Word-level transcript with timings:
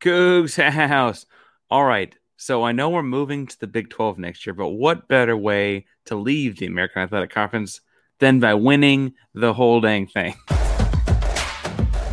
Coogs 0.00 0.56
House. 0.72 1.26
All 1.70 1.84
right. 1.84 2.14
So 2.36 2.62
I 2.62 2.72
know 2.72 2.88
we're 2.90 3.02
moving 3.02 3.46
to 3.46 3.58
the 3.58 3.66
Big 3.66 3.90
12 3.90 4.18
next 4.18 4.46
year, 4.46 4.54
but 4.54 4.68
what 4.68 5.08
better 5.08 5.36
way 5.36 5.86
to 6.06 6.14
leave 6.14 6.56
the 6.58 6.66
American 6.66 7.02
Athletic 7.02 7.30
Conference 7.30 7.80
than 8.20 8.38
by 8.38 8.54
winning 8.54 9.14
the 9.34 9.52
whole 9.52 9.80
dang 9.80 10.06
thing? 10.06 10.34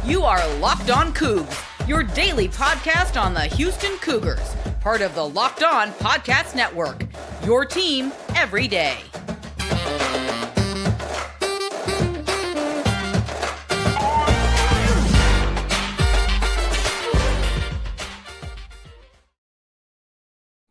You 0.03 0.23
are 0.23 0.55
Locked 0.57 0.89
On 0.89 1.13
Coogs, 1.13 1.87
your 1.87 2.03
daily 2.03 2.47
podcast 2.47 3.21
on 3.21 3.33
the 3.33 3.45
Houston 3.45 3.95
Cougars, 3.97 4.55
part 4.81 5.01
of 5.01 5.13
the 5.15 5.27
Locked 5.27 5.63
On 5.63 5.89
Podcast 5.93 6.55
Network. 6.55 7.05
Your 7.43 7.65
team 7.65 8.11
every 8.35 8.67
day. 8.67 8.97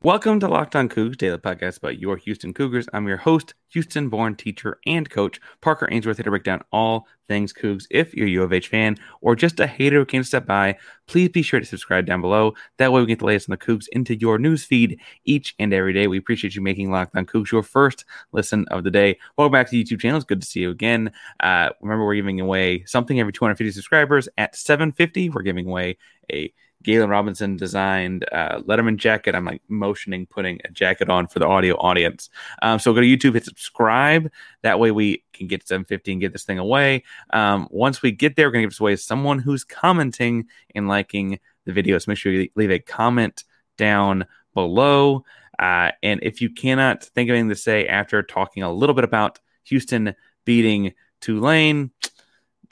Welcome 0.05 0.39
to 0.41 0.49
Locked 0.49 0.77
On 0.77 0.87
Coogs, 0.87 1.17
daily 1.17 1.39
podcast 1.39 1.79
about 1.79 1.99
your 1.99 2.19
Houston 2.19 2.53
Cougars. 2.53 2.87
I'm 2.93 3.09
your 3.09 3.17
host, 3.17 3.55
Houston 3.71 4.11
born 4.11 4.37
teacher 4.37 4.79
and 4.85 5.09
coach, 5.09 5.41
Parker 5.63 5.89
Ainsworth, 5.91 6.19
here 6.19 6.25
to 6.25 6.31
break 6.31 6.45
down 6.45 6.61
all 6.71 7.07
things 7.27 7.55
Coogs. 7.55 7.87
If 7.91 8.13
you're 8.13 8.27
a 8.27 8.31
U 8.33 8.43
of 8.43 8.53
H 8.53 8.69
fan 8.69 8.99
or 9.23 9.35
just 9.35 9.61
a 9.61 9.67
hater 9.67 10.01
who 10.01 10.05
came 10.05 10.21
to 10.21 10.29
step 10.29 10.45
by, 10.45 10.77
please 11.07 11.31
be 11.31 11.41
sure 11.41 11.59
to 11.59 11.65
subscribe 11.65 12.05
down 12.05 12.21
below. 12.21 12.53
That 12.77 12.93
way 12.93 13.01
we 13.01 13.07
get 13.07 13.21
the 13.21 13.25
latest 13.25 13.49
on 13.49 13.53
the 13.59 13.65
Coogs 13.65 13.87
into 13.93 14.15
your 14.15 14.39
news 14.39 14.63
feed 14.63 15.01
each 15.25 15.55
and 15.59 15.73
every 15.73 15.95
day. 15.95 16.07
We 16.07 16.19
appreciate 16.19 16.55
you 16.55 16.61
making 16.61 16.91
Locked 16.91 17.17
On 17.17 17.25
Coogs 17.25 17.51
your 17.51 17.63
first 17.63 18.05
listen 18.33 18.67
of 18.71 18.85
the 18.85 18.91
day. 18.91 19.19
Welcome 19.39 19.53
back 19.53 19.69
to 19.69 19.71
the 19.71 19.83
YouTube 19.83 20.03
channel. 20.03 20.19
It's 20.19 20.27
good 20.27 20.43
to 20.43 20.47
see 20.47 20.61
you 20.61 20.71
again. 20.71 21.13
Uh, 21.41 21.71
remember, 21.81 22.05
we're 22.05 22.17
giving 22.17 22.43
away 22.43 22.85
something 22.85 23.19
every 23.21 23.33
250 23.33 23.73
subscribers. 23.73 24.29
At 24.37 24.55
750, 24.55 25.31
we're 25.31 25.41
giving 25.41 25.67
away 25.67 25.97
a 26.31 26.53
Galen 26.85 27.11
Robinson 27.11 27.57
designed 27.57 28.25
uh, 28.31 28.61
Letterman 28.61 28.97
jacket. 28.97 29.35
I'm 29.35 29.45
like 29.45 29.63
motioning 29.69 30.27
putting 30.27 30.61
a 30.65 30.71
jacket 30.71 31.11
on 31.11 31.27
for 31.27 31.39
the 31.39 31.47
audio 31.47 31.75
audience. 31.77 32.31
Um, 32.63 32.79
so 32.79 32.93
go 32.93 33.01
to 33.01 33.07
YouTube, 33.07 33.35
hit 33.35 33.45
subscribe. 33.45 34.31
That 34.63 34.79
way 34.79 34.91
we 34.91 35.25
can 35.33 35.49
get 35.49 35.63
to 35.63 35.67
750 35.67 36.13
and 36.13 36.21
get 36.21 36.33
this 36.33 36.45
thing 36.45 36.59
away. 36.59 37.03
Um, 37.31 37.67
once 37.71 38.03
we 38.03 38.13
get 38.13 38.37
there, 38.37 38.47
we're 38.47 38.53
going 38.53 38.63
to 38.63 38.67
give 38.67 38.73
this 38.73 38.81
away 38.81 38.93
to 38.93 39.03
someone 39.03 39.39
who's 39.39 39.65
commenting 39.65 40.47
and 40.75 40.87
liking 40.87 41.41
the 41.65 41.73
video. 41.73 41.99
So 41.99 42.11
make 42.11 42.19
sure 42.19 42.33
you 42.33 42.49
leave 42.55 42.71
a 42.71 42.79
comment 42.79 43.45
down 43.77 44.27
below. 44.53 45.25
Uh, 45.59 45.91
and 46.03 46.21
if 46.23 46.41
you 46.41 46.51
cannot 46.51 47.03
think 47.03 47.31
of 47.31 47.35
anything 47.35 47.49
to 47.49 47.57
say 47.57 47.87
after 47.87 48.23
talking 48.23 48.63
a 48.63 48.73
little 48.73 48.95
bit 48.95 49.05
about 49.05 49.41
Houston 49.65 50.15
beating 50.45 50.93
Tulane, 51.21 51.91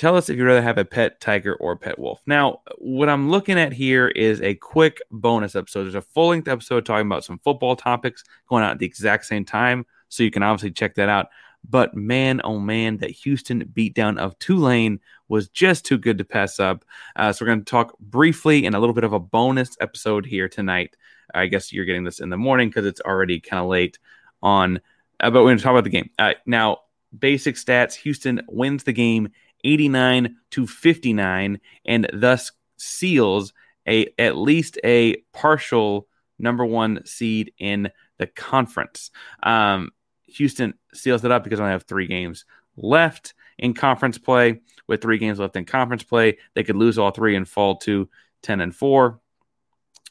tell 0.02 0.16
us 0.16 0.28
if 0.28 0.36
you'd 0.36 0.44
rather 0.44 0.60
have 0.60 0.78
a 0.78 0.84
pet 0.84 1.20
tiger 1.20 1.54
or 1.54 1.76
pet 1.76 1.96
wolf. 1.96 2.20
Now, 2.26 2.62
what 2.78 3.08
I'm 3.08 3.30
looking 3.30 3.56
at 3.56 3.72
here 3.72 4.08
is 4.08 4.40
a 4.40 4.56
quick 4.56 5.00
bonus 5.12 5.54
episode. 5.54 5.84
There's 5.84 5.94
a 5.94 6.02
full 6.02 6.30
length 6.30 6.48
episode 6.48 6.84
talking 6.84 7.06
about 7.06 7.24
some 7.24 7.38
football 7.38 7.76
topics 7.76 8.24
going 8.48 8.64
out 8.64 8.72
at 8.72 8.78
the 8.80 8.86
exact 8.86 9.26
same 9.26 9.44
time. 9.44 9.86
So 10.08 10.24
you 10.24 10.32
can 10.32 10.42
obviously 10.42 10.72
check 10.72 10.96
that 10.96 11.08
out. 11.08 11.28
But 11.70 11.94
man, 11.94 12.40
oh 12.42 12.58
man, 12.58 12.96
that 12.96 13.10
Houston 13.10 13.64
beatdown 13.64 14.18
of 14.18 14.36
Tulane 14.40 14.98
was 15.28 15.48
just 15.48 15.86
too 15.86 15.98
good 15.98 16.18
to 16.18 16.24
pass 16.24 16.58
up. 16.58 16.84
Uh, 17.14 17.32
so 17.32 17.44
we're 17.44 17.50
going 17.50 17.64
to 17.64 17.70
talk 17.70 17.96
briefly 18.00 18.66
in 18.66 18.74
a 18.74 18.80
little 18.80 18.94
bit 18.94 19.04
of 19.04 19.12
a 19.12 19.20
bonus 19.20 19.76
episode 19.80 20.26
here 20.26 20.48
tonight. 20.48 20.96
I 21.32 21.46
guess 21.46 21.72
you're 21.72 21.84
getting 21.84 22.02
this 22.02 22.18
in 22.18 22.28
the 22.28 22.36
morning 22.36 22.70
because 22.70 22.86
it's 22.86 23.00
already 23.02 23.38
kind 23.38 23.62
of 23.62 23.68
late 23.68 24.00
on. 24.42 24.80
Uh, 25.20 25.30
but 25.30 25.44
we're 25.44 25.50
going 25.50 25.58
to 25.58 25.62
talk 25.62 25.70
about 25.70 25.84
the 25.84 25.90
game. 25.90 26.10
Uh, 26.18 26.32
now, 26.44 26.78
basic 27.16 27.54
stats 27.54 27.94
Houston 27.94 28.42
wins 28.48 28.82
the 28.82 28.92
game 28.92 29.28
89 29.64 30.36
to 30.52 30.66
59 30.66 31.60
and 31.84 32.10
thus 32.12 32.52
seals 32.76 33.52
a 33.86 34.08
at 34.18 34.36
least 34.36 34.78
a 34.84 35.16
partial 35.32 36.08
number 36.38 36.64
one 36.64 37.04
seed 37.04 37.52
in 37.58 37.90
the 38.18 38.26
conference. 38.26 39.10
Um, 39.42 39.90
Houston 40.26 40.74
seals 40.94 41.24
it 41.24 41.30
up 41.30 41.44
because 41.44 41.58
they 41.58 41.62
only 41.62 41.72
have 41.72 41.84
three 41.84 42.06
games 42.06 42.44
left 42.76 43.34
in 43.58 43.74
conference 43.74 44.18
play. 44.18 44.60
With 44.88 45.00
three 45.00 45.18
games 45.18 45.38
left 45.38 45.56
in 45.56 45.64
conference 45.64 46.02
play, 46.02 46.38
they 46.54 46.64
could 46.64 46.76
lose 46.76 46.98
all 46.98 47.10
three 47.12 47.36
and 47.36 47.48
fall 47.48 47.76
to 47.78 48.08
10 48.42 48.60
and 48.60 48.74
4. 48.74 49.20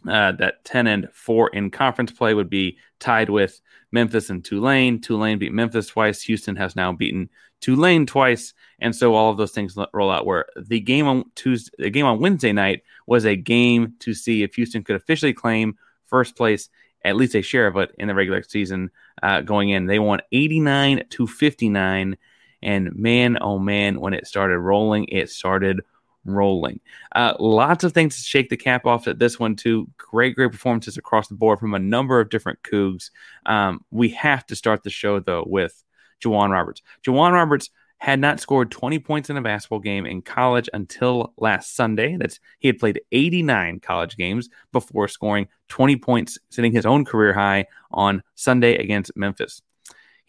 Uh, 0.07 0.31
that 0.31 0.65
10 0.65 0.87
and 0.87 1.07
4 1.13 1.49
in 1.49 1.69
conference 1.69 2.11
play 2.11 2.33
would 2.33 2.49
be 2.49 2.77
tied 2.99 3.29
with 3.29 3.61
Memphis 3.91 4.29
and 4.29 4.43
Tulane. 4.43 4.99
Tulane 4.99 5.37
beat 5.37 5.53
Memphis 5.53 5.87
twice. 5.87 6.21
Houston 6.23 6.55
has 6.55 6.75
now 6.75 6.91
beaten 6.91 7.29
Tulane 7.59 8.07
twice, 8.07 8.53
and 8.79 8.95
so 8.95 9.13
all 9.13 9.29
of 9.29 9.37
those 9.37 9.51
things 9.51 9.77
roll 9.93 10.09
out. 10.09 10.25
Where 10.25 10.45
the 10.57 10.79
game 10.79 11.07
on 11.07 11.25
Tuesday, 11.35 11.71
the 11.77 11.89
game 11.91 12.05
on 12.05 12.19
Wednesday 12.19 12.51
night 12.51 12.81
was 13.05 13.25
a 13.25 13.35
game 13.35 13.93
to 13.99 14.13
see 14.13 14.41
if 14.41 14.55
Houston 14.55 14.83
could 14.83 14.95
officially 14.95 15.33
claim 15.33 15.77
first 16.07 16.35
place, 16.35 16.69
at 17.05 17.15
least 17.15 17.35
a 17.35 17.41
share 17.43 17.67
of 17.67 17.77
it 17.77 17.93
in 17.99 18.07
the 18.07 18.15
regular 18.15 18.41
season 18.41 18.89
uh, 19.21 19.41
going 19.41 19.69
in. 19.69 19.85
They 19.85 19.99
won 19.99 20.21
89 20.31 21.03
to 21.11 21.27
59, 21.27 22.17
and 22.63 22.95
man, 22.95 23.37
oh 23.39 23.59
man, 23.59 23.99
when 23.99 24.13
it 24.13 24.25
started 24.25 24.57
rolling, 24.57 25.05
it 25.05 25.29
started 25.29 25.81
rolling. 26.25 26.79
Uh, 27.15 27.33
lots 27.39 27.83
of 27.83 27.93
things 27.93 28.17
to 28.17 28.23
shake 28.23 28.49
the 28.49 28.57
cap 28.57 28.85
off 28.85 29.07
at 29.07 29.19
this 29.19 29.39
one 29.39 29.55
too. 29.55 29.89
Great, 29.97 30.35
great 30.35 30.51
performances 30.51 30.97
across 30.97 31.27
the 31.27 31.35
board 31.35 31.59
from 31.59 31.73
a 31.73 31.79
number 31.79 32.19
of 32.19 32.29
different 32.29 32.61
Coogs. 32.63 33.11
Um, 33.45 33.83
we 33.91 34.09
have 34.09 34.45
to 34.47 34.55
start 34.55 34.83
the 34.83 34.89
show 34.89 35.19
though 35.19 35.43
with 35.47 35.83
J'Wan 36.23 36.51
Roberts. 36.51 36.81
J'Wan 37.03 37.33
Roberts 37.33 37.69
had 37.97 38.19
not 38.19 38.39
scored 38.39 38.71
20 38.71 38.97
points 38.97 39.29
in 39.29 39.37
a 39.37 39.41
basketball 39.41 39.79
game 39.79 40.07
in 40.07 40.23
college 40.23 40.67
until 40.73 41.33
last 41.37 41.75
Sunday. 41.75 42.17
That's 42.17 42.39
he 42.57 42.67
had 42.67 42.79
played 42.79 42.99
89 43.11 43.79
college 43.79 44.17
games 44.17 44.49
before 44.71 45.07
scoring 45.07 45.47
20 45.67 45.97
points, 45.97 46.39
setting 46.49 46.71
his 46.71 46.85
own 46.85 47.05
career 47.05 47.31
high 47.31 47.67
on 47.91 48.23
Sunday 48.33 48.75
against 48.75 49.15
Memphis. 49.15 49.61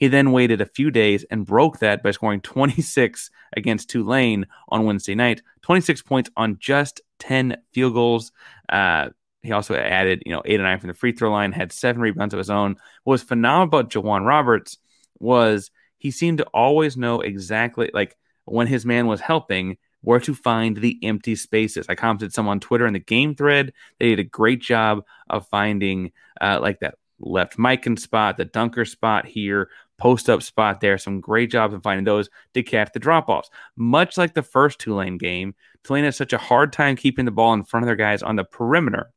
He 0.03 0.09
then 0.09 0.33
waited 0.33 0.61
a 0.61 0.67
few 0.67 0.91
days 0.91 1.25
and 1.31 1.47
broke 1.47 1.79
that 1.79 2.03
by 2.03 2.11
scoring 2.11 2.41
26 2.43 3.31
against 3.57 3.89
Tulane 3.89 4.47
on 4.69 4.85
Wednesday 4.85 5.15
night, 5.15 5.43
26 5.61 6.03
points 6.03 6.29
on 6.37 6.57
just 6.59 7.01
10 7.21 7.57
field 7.73 7.95
goals. 7.95 8.33
Uh, 8.69 9.11
he 9.45 9.53
also 9.53 9.77
added, 9.77 10.25
you 10.27 10.33
know, 10.33 10.43
eight 10.45 10.59
or 10.59 10.65
nine 10.65 10.81
from 10.81 10.89
the 10.89 10.95
free 10.95 11.13
throw 11.13 11.31
line, 11.31 11.53
had 11.53 11.71
seven 11.71 12.03
rebounds 12.03 12.35
of 12.35 12.39
his 12.39 12.51
own. 12.51 12.75
What 13.05 13.13
was 13.13 13.23
phenomenal 13.23 13.63
about 13.63 13.91
J'Wan 13.91 14.27
Roberts 14.27 14.79
was 15.21 15.71
he 15.99 16.11
seemed 16.11 16.39
to 16.39 16.47
always 16.47 16.97
know 16.97 17.21
exactly 17.21 17.89
like 17.95 18.17
when 18.45 18.67
his 18.67 18.85
man 18.85 19.07
was 19.07 19.21
helping 19.21 19.79
where 20.01 20.19
to 20.19 20.35
find 20.35 20.79
the 20.79 20.99
empty 21.05 21.37
spaces. 21.37 21.87
I 21.89 21.95
commented 21.95 22.35
some 22.35 22.49
on 22.49 22.59
Twitter 22.59 22.89
in 22.89 22.95
the 22.95 22.99
game 22.99 23.37
thread. 23.37 23.73
They 24.01 24.09
did 24.09 24.19
a 24.19 24.25
great 24.25 24.61
job 24.61 25.05
of 25.31 25.47
finding 25.47 26.11
uh, 26.41 26.59
like 26.61 26.81
that 26.81 26.97
left 27.23 27.57
Mikan 27.57 27.99
spot, 27.99 28.37
the 28.37 28.45
dunker 28.45 28.85
spot 28.85 29.27
here, 29.27 29.71
post 29.99 30.29
up 30.29 30.43
spot 30.43 30.81
there. 30.81 30.99
Some 30.99 31.21
great 31.21 31.51
jobs 31.51 31.75
of 31.75 31.83
finding 31.83 32.05
those 32.05 32.29
to 32.55 32.63
catch 32.63 32.93
the 32.93 32.99
drop 32.99 33.29
offs. 33.29 33.51
Much 33.77 34.19
like 34.19 34.35
the 34.35 34.43
first 34.43 34.79
Tulane 34.79 35.19
game, 35.19 35.55
Tulane 35.85 36.05
has 36.05 36.17
such 36.17 36.33
a 36.33 36.39
hard 36.39 36.73
time 36.73 36.97
keeping 36.97 37.25
the 37.25 37.31
ball 37.31 37.55
in 37.55 37.65
front 37.65 37.85
of 37.85 37.87
their 37.87 37.97
guys 37.97 38.23
on 38.23 38.37
the 38.37 38.45
perimeter 38.45 39.11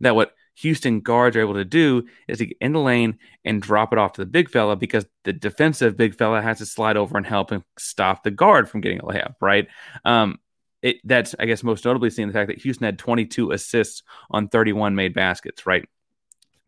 that 0.00 0.14
what 0.14 0.32
Houston 0.56 1.00
guards 1.00 1.36
are 1.36 1.40
able 1.40 1.54
to 1.54 1.64
do 1.64 2.04
is 2.28 2.38
to 2.38 2.46
get 2.46 2.56
in 2.60 2.72
the 2.72 2.80
lane 2.80 3.18
and 3.44 3.60
drop 3.60 3.92
it 3.92 3.98
off 3.98 4.12
to 4.12 4.20
the 4.20 4.26
big 4.26 4.48
fella 4.48 4.76
because 4.76 5.04
the 5.24 5.32
defensive 5.32 5.96
big 5.96 6.14
fella 6.14 6.40
has 6.40 6.58
to 6.58 6.66
slide 6.66 6.96
over 6.96 7.16
and 7.16 7.26
help 7.26 7.50
and 7.50 7.64
stop 7.78 8.22
the 8.22 8.30
guard 8.30 8.68
from 8.68 8.80
getting 8.80 9.00
a 9.00 9.04
layup, 9.04 9.34
right? 9.40 9.66
Um, 10.04 10.38
it, 10.80 10.96
that's, 11.02 11.34
I 11.38 11.46
guess, 11.46 11.62
most 11.62 11.84
notably 11.84 12.10
seeing 12.10 12.28
the 12.28 12.34
fact 12.34 12.48
that 12.48 12.60
Houston 12.60 12.84
had 12.84 12.98
22 12.98 13.50
assists 13.50 14.02
on 14.30 14.48
31 14.48 14.94
made 14.94 15.14
baskets, 15.14 15.66
right? 15.66 15.88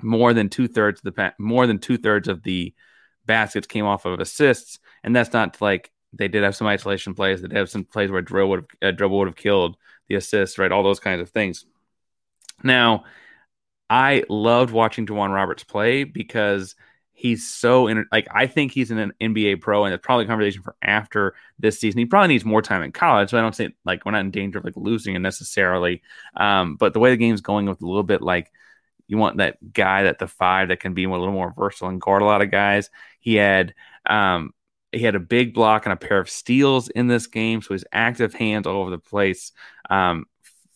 More 0.03 0.35
than 0.35 0.49
two 0.49 0.69
thirds 0.69 1.01
of 1.05 1.15
the 1.15 1.35
more 1.39 1.67
than 1.67 1.79
two 1.79 1.97
thirds 1.99 2.29
of 2.29 2.43
the 2.43 2.75
baskets 3.25 3.67
came 3.67 3.87
off 3.87 4.05
of 4.05 4.21
assists, 4.21 4.79
and 5.03 5.15
that's 5.15 5.33
not 5.33 5.61
like 5.61 5.91
they 6.13 6.29
did 6.29 6.43
have 6.43 6.57
some 6.57 6.67
isolation 6.67 7.15
plays. 7.15 7.43
They 7.43 7.49
did 7.49 7.57
have 7.57 7.71
some 7.71 7.85
plays 7.85 8.11
where 8.11 8.23
dribble 8.23 8.51
would 8.51 8.67
have, 8.83 8.91
uh, 8.91 8.97
dribble 8.97 9.19
would 9.19 9.29
have 9.29 9.37
killed 9.37 9.77
the 10.09 10.17
assists, 10.17 10.59
right? 10.59 10.73
All 10.73 10.83
those 10.83 11.01
kinds 11.01 11.21
of 11.21 11.31
things. 11.31 11.65
Now, 12.63 13.05
I 13.89 14.25
loved 14.29 14.73
watching 14.73 15.07
J'Wan 15.07 15.33
Roberts 15.33 15.65
play 15.65 16.05
because 16.05 16.75
he's 17.13 17.49
so 17.49 17.87
in, 17.87 18.07
like 18.13 18.29
I 18.31 18.47
think 18.47 18.73
he's 18.73 18.91
an 18.91 19.13
NBA 19.21 19.61
pro, 19.61 19.85
and 19.85 19.95
it's 19.95 20.05
probably 20.05 20.25
a 20.25 20.29
conversation 20.29 20.63
for 20.63 20.77
after 20.83 21.35
this 21.59 21.79
season. 21.81 21.99
He 21.99 22.07
probably 22.07 22.29
needs 22.29 22.45
more 22.45 22.63
time 22.63 22.83
in 22.83 22.93
college, 22.93 23.31
so 23.31 23.39
I 23.39 23.41
don't 23.43 23.55
say 23.55 23.71
like 23.85 24.05
we're 24.05 24.13
not 24.13 24.21
in 24.21 24.31
danger 24.31 24.59
of 24.59 24.65
like 24.65 24.77
losing 24.77 25.15
it 25.15 25.21
necessarily. 25.21 26.03
Um, 26.37 26.77
but 26.77 26.93
the 26.93 27.01
way 27.01 27.11
the 27.11 27.17
game's 27.17 27.41
going 27.41 27.67
with 27.67 27.83
a 27.83 27.87
little 27.87 28.03
bit 28.03 28.23
like 28.23 28.53
you 29.09 29.19
want 29.19 29.39
that 29.39 29.73
guy 29.73 30.05
that 30.05 30.19
the 30.19 30.27
five 30.27 30.69
that 30.69 30.81
can 30.81 30.95
be 30.95 31.05
a 31.05 31.11
little 31.11 31.33
more 31.33 31.53
versatile 31.57 31.89
and 31.89 32.01
guard 32.01 32.23
a 32.23 32.27
lot 32.27 32.43
of 32.43 32.51
guys. 32.51 32.91
He 33.21 33.35
had 33.35 33.75
um, 34.07 34.53
he 34.93 35.01
had 35.01 35.15
a 35.15 35.21
big 35.21 35.55
block 35.55 35.87
and 35.87 35.93
a 35.93 35.97
pair 35.97 36.19
of 36.19 36.31
steals 36.31 36.89
in 36.89 37.07
this 37.07 37.27
game, 37.27 37.63
so 37.63 37.75
his 37.75 37.85
active 37.93 38.35
hands 38.35 38.67
all 38.67 38.81
over 38.81 38.91
the 38.91 38.99
place. 38.99 39.53
Um, 39.91 40.27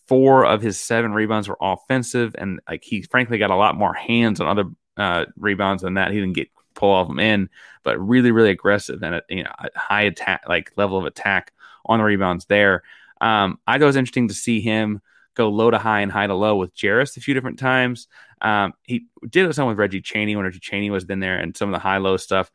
four 0.07 0.45
of 0.45 0.61
his 0.61 0.79
seven 0.81 1.13
rebounds 1.13 1.49
were 1.49 1.59
offensive, 1.61 2.35
and 2.39 2.61
like 2.69 2.85
he 2.85 3.03
frankly 3.03 3.39
got 3.39 3.51
a 3.51 3.57
lot 3.57 3.77
more 3.77 3.95
hands 3.95 4.41
on 4.41 4.47
other 4.49 4.71
uh, 4.97 5.27
rebounds 5.37 5.83
than 5.83 5.95
that. 5.95 6.13
He 6.13 6.21
didn't 6.21 6.35
get 6.35 6.49
pull 6.75 6.91
all 6.91 7.03
of 7.03 7.09
them 7.09 7.19
in, 7.19 7.49
but 7.83 7.99
really, 7.99 8.31
really 8.31 8.51
aggressive 8.51 9.03
and 9.03 9.17
a, 9.17 9.23
you 9.29 9.45
know 9.45 9.53
a 9.59 9.79
high 9.79 10.03
attack 10.03 10.43
like 10.49 10.73
level 10.77 10.99
of 10.99 11.05
attack 11.05 11.53
on 11.87 11.99
the 11.99 12.05
rebounds 12.05 12.47
there. 12.47 12.83
Um, 13.21 13.59
I 13.67 13.75
thought 13.75 13.83
it 13.83 13.87
was 13.87 13.97
interesting 13.97 14.29
to 14.29 14.35
see 14.35 14.61
him 14.61 15.01
go 15.41 15.49
low 15.49 15.71
to 15.71 15.79
high 15.79 16.01
and 16.01 16.13
high 16.13 16.27
to 16.27 16.35
low 16.35 16.57
with 16.57 16.75
Jarace 16.75 17.17
a 17.17 17.21
few 17.21 17.35
different 17.35 17.59
times. 17.59 18.09
Um, 18.43 18.73
he 18.83 19.07
did 19.29 19.55
some 19.55 19.69
with 19.69 19.79
Reggie 19.79 20.01
Chaney 20.01 20.37
when 20.37 20.45
Reggie 20.45 20.61
Chaney 20.61 20.91
was 20.91 21.05
in 21.05 21.21
there 21.21 21.39
and 21.39 21.57
some 21.57 21.69
of 21.69 21.73
the 21.73 21.79
high 21.79 21.99
low 21.99 22.17
stuff. 22.17 22.51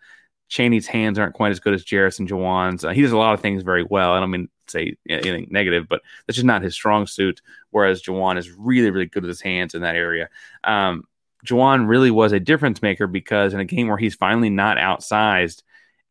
Chaney's 0.48 0.86
hands 0.86 1.18
aren't 1.18 1.34
quite 1.34 1.52
as 1.52 1.60
good 1.60 1.74
as 1.74 1.84
Jarace 1.84 2.20
and 2.20 2.30
J'Wan's. 2.30 2.86
Uh, 2.86 2.90
he 2.90 3.02
does 3.02 3.12
a 3.12 3.18
lot 3.18 3.34
of 3.34 3.42
things 3.42 3.64
very 3.64 3.84
well. 3.84 4.14
I 4.14 4.20
don't 4.20 4.30
mean 4.30 4.48
to 4.68 4.72
say 4.72 4.96
anything 5.10 5.48
negative, 5.50 5.88
but 5.90 6.02
that's 6.26 6.36
just 6.36 6.46
not 6.46 6.62
his 6.62 6.76
strong 6.76 7.08
suit. 7.08 7.42
Whereas 7.72 8.04
J'Wan 8.04 8.38
is 8.38 8.52
really, 8.52 8.92
really 8.92 9.08
good 9.08 9.24
with 9.24 9.30
his 9.30 9.42
hands 9.42 9.74
in 9.74 9.82
that 9.82 9.96
area. 9.96 10.30
Um, 10.64 11.04
J'Wan 11.46 11.88
really 11.88 12.12
was 12.12 12.32
a 12.32 12.40
difference 12.40 12.82
maker 12.82 13.08
because 13.08 13.54
in 13.54 13.60
a 13.60 13.66
game 13.66 13.88
where 13.88 13.98
he's 13.98 14.16
finally 14.16 14.50
not 14.50 14.78
outsized, 14.78 15.64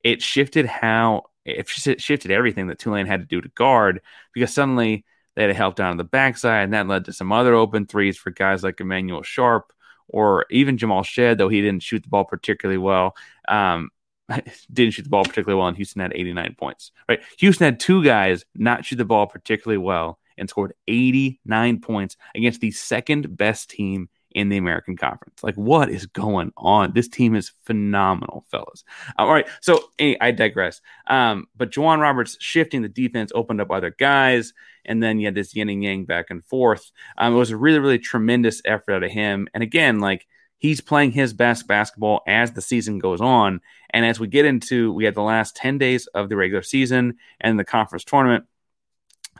it 0.03 0.21
shifted 0.21 0.67
how 0.67 1.25
it 1.44 1.69
shifted 1.69 2.31
everything 2.31 2.69
that 2.69 2.79
Tulane 2.79 3.06
had 3.06 3.21
to 3.21 3.26
do 3.26 3.41
to 3.41 3.49
guard 3.50 4.00
because 4.32 4.53
suddenly 4.53 5.05
they 5.34 5.42
had 5.42 5.56
help 5.56 5.76
down 5.76 5.90
on 5.90 5.96
the 5.96 6.04
backside, 6.04 6.64
and 6.64 6.75
that 6.75 6.86
led 6.86 7.06
to 7.06 7.12
some 7.12 7.32
other 7.32 7.54
open 7.54 7.86
threes 7.86 8.16
for 8.16 8.31
guys 8.31 8.62
like 8.62 8.81
Emanuel 8.81 9.22
Sharp 9.22 9.72
or 10.08 10.46
even 10.50 10.78
Jamal 10.78 11.02
Shead, 11.02 11.38
though 11.38 11.48
he 11.48 11.60
didn't 11.60 11.82
shoot 11.82 12.02
the 12.02 12.08
ball 12.08 12.25
particularly 12.25 12.78
well. 12.78 13.16
Um, 13.48 13.90
didn't 14.72 14.94
shoot 14.94 15.02
the 15.02 15.10
ball 15.10 15.25
particularly 15.25 15.58
well, 15.58 15.69
and 15.69 15.76
Houston 15.76 16.02
had 16.02 16.12
89 16.14 16.56
points. 16.58 16.92
Right, 17.08 17.20
Houston 17.38 17.64
had 17.64 17.81
two 17.81 18.04
guys 18.04 18.44
not 18.54 18.84
shoot 18.84 18.96
the 18.96 19.04
ball 19.04 19.26
particularly 19.26 19.78
well 19.78 20.19
and 20.36 20.48
scored 20.48 20.75
89 20.88 21.80
points 21.80 22.16
against 22.34 22.60
the 22.60 22.70
second 22.70 23.37
best 23.37 23.70
team 23.70 24.08
in 24.34 24.48
the 24.48 24.56
American 24.56 24.96
Conference. 24.96 25.42
Like, 25.42 25.54
what 25.54 25.88
is 25.88 26.06
going 26.06 26.52
on? 26.56 26.92
This 26.92 27.08
team 27.08 27.34
is 27.34 27.52
phenomenal, 27.64 28.44
fellas. 28.50 28.84
All 29.16 29.32
right, 29.32 29.46
so 29.60 29.84
I 30.20 30.32
digress. 30.32 30.81
Um, 31.06 31.46
but 31.56 31.70
J'Wan 31.70 32.00
Roberts 32.00 32.36
shifting 32.40 32.82
the 32.82 32.88
defense 32.88 33.32
opened 33.34 33.60
up 33.60 33.70
other 33.70 33.94
guys, 33.98 34.52
and 34.84 35.02
then 35.02 35.19
you 35.19 35.26
had 35.26 35.34
this 35.34 35.54
yin 35.54 35.69
and 35.69 35.82
yang 35.82 36.04
back 36.04 36.26
and 36.31 36.44
forth. 36.44 36.90
Um, 37.16 37.34
it 37.34 37.38
was 37.38 37.50
a 37.50 37.56
really, 37.56 37.78
really 37.78 37.98
tremendous 37.98 38.60
effort 38.64 38.92
out 38.92 39.04
of 39.04 39.10
him. 39.10 39.48
And 39.54 39.62
again, 39.62 40.00
like 40.00 40.26
he's 40.58 40.80
playing 40.80 41.12
his 41.12 41.32
best 41.32 41.66
basketball 41.66 42.22
as 42.26 42.52
the 42.52 42.62
season 42.62 42.98
goes 42.98 43.20
on. 43.20 43.60
And 43.90 44.04
as 44.04 44.19
we 44.19 44.26
get 44.26 44.44
into, 44.44 44.92
we 44.92 45.04
had 45.04 45.14
the 45.14 45.22
last 45.22 45.56
10 45.56 45.78
days 45.78 46.06
of 46.08 46.28
the 46.28 46.37
regular 46.37 46.62
season 46.62 47.19
and 47.40 47.58
the 47.58 47.64
conference 47.64 48.04
tournament 48.04 48.44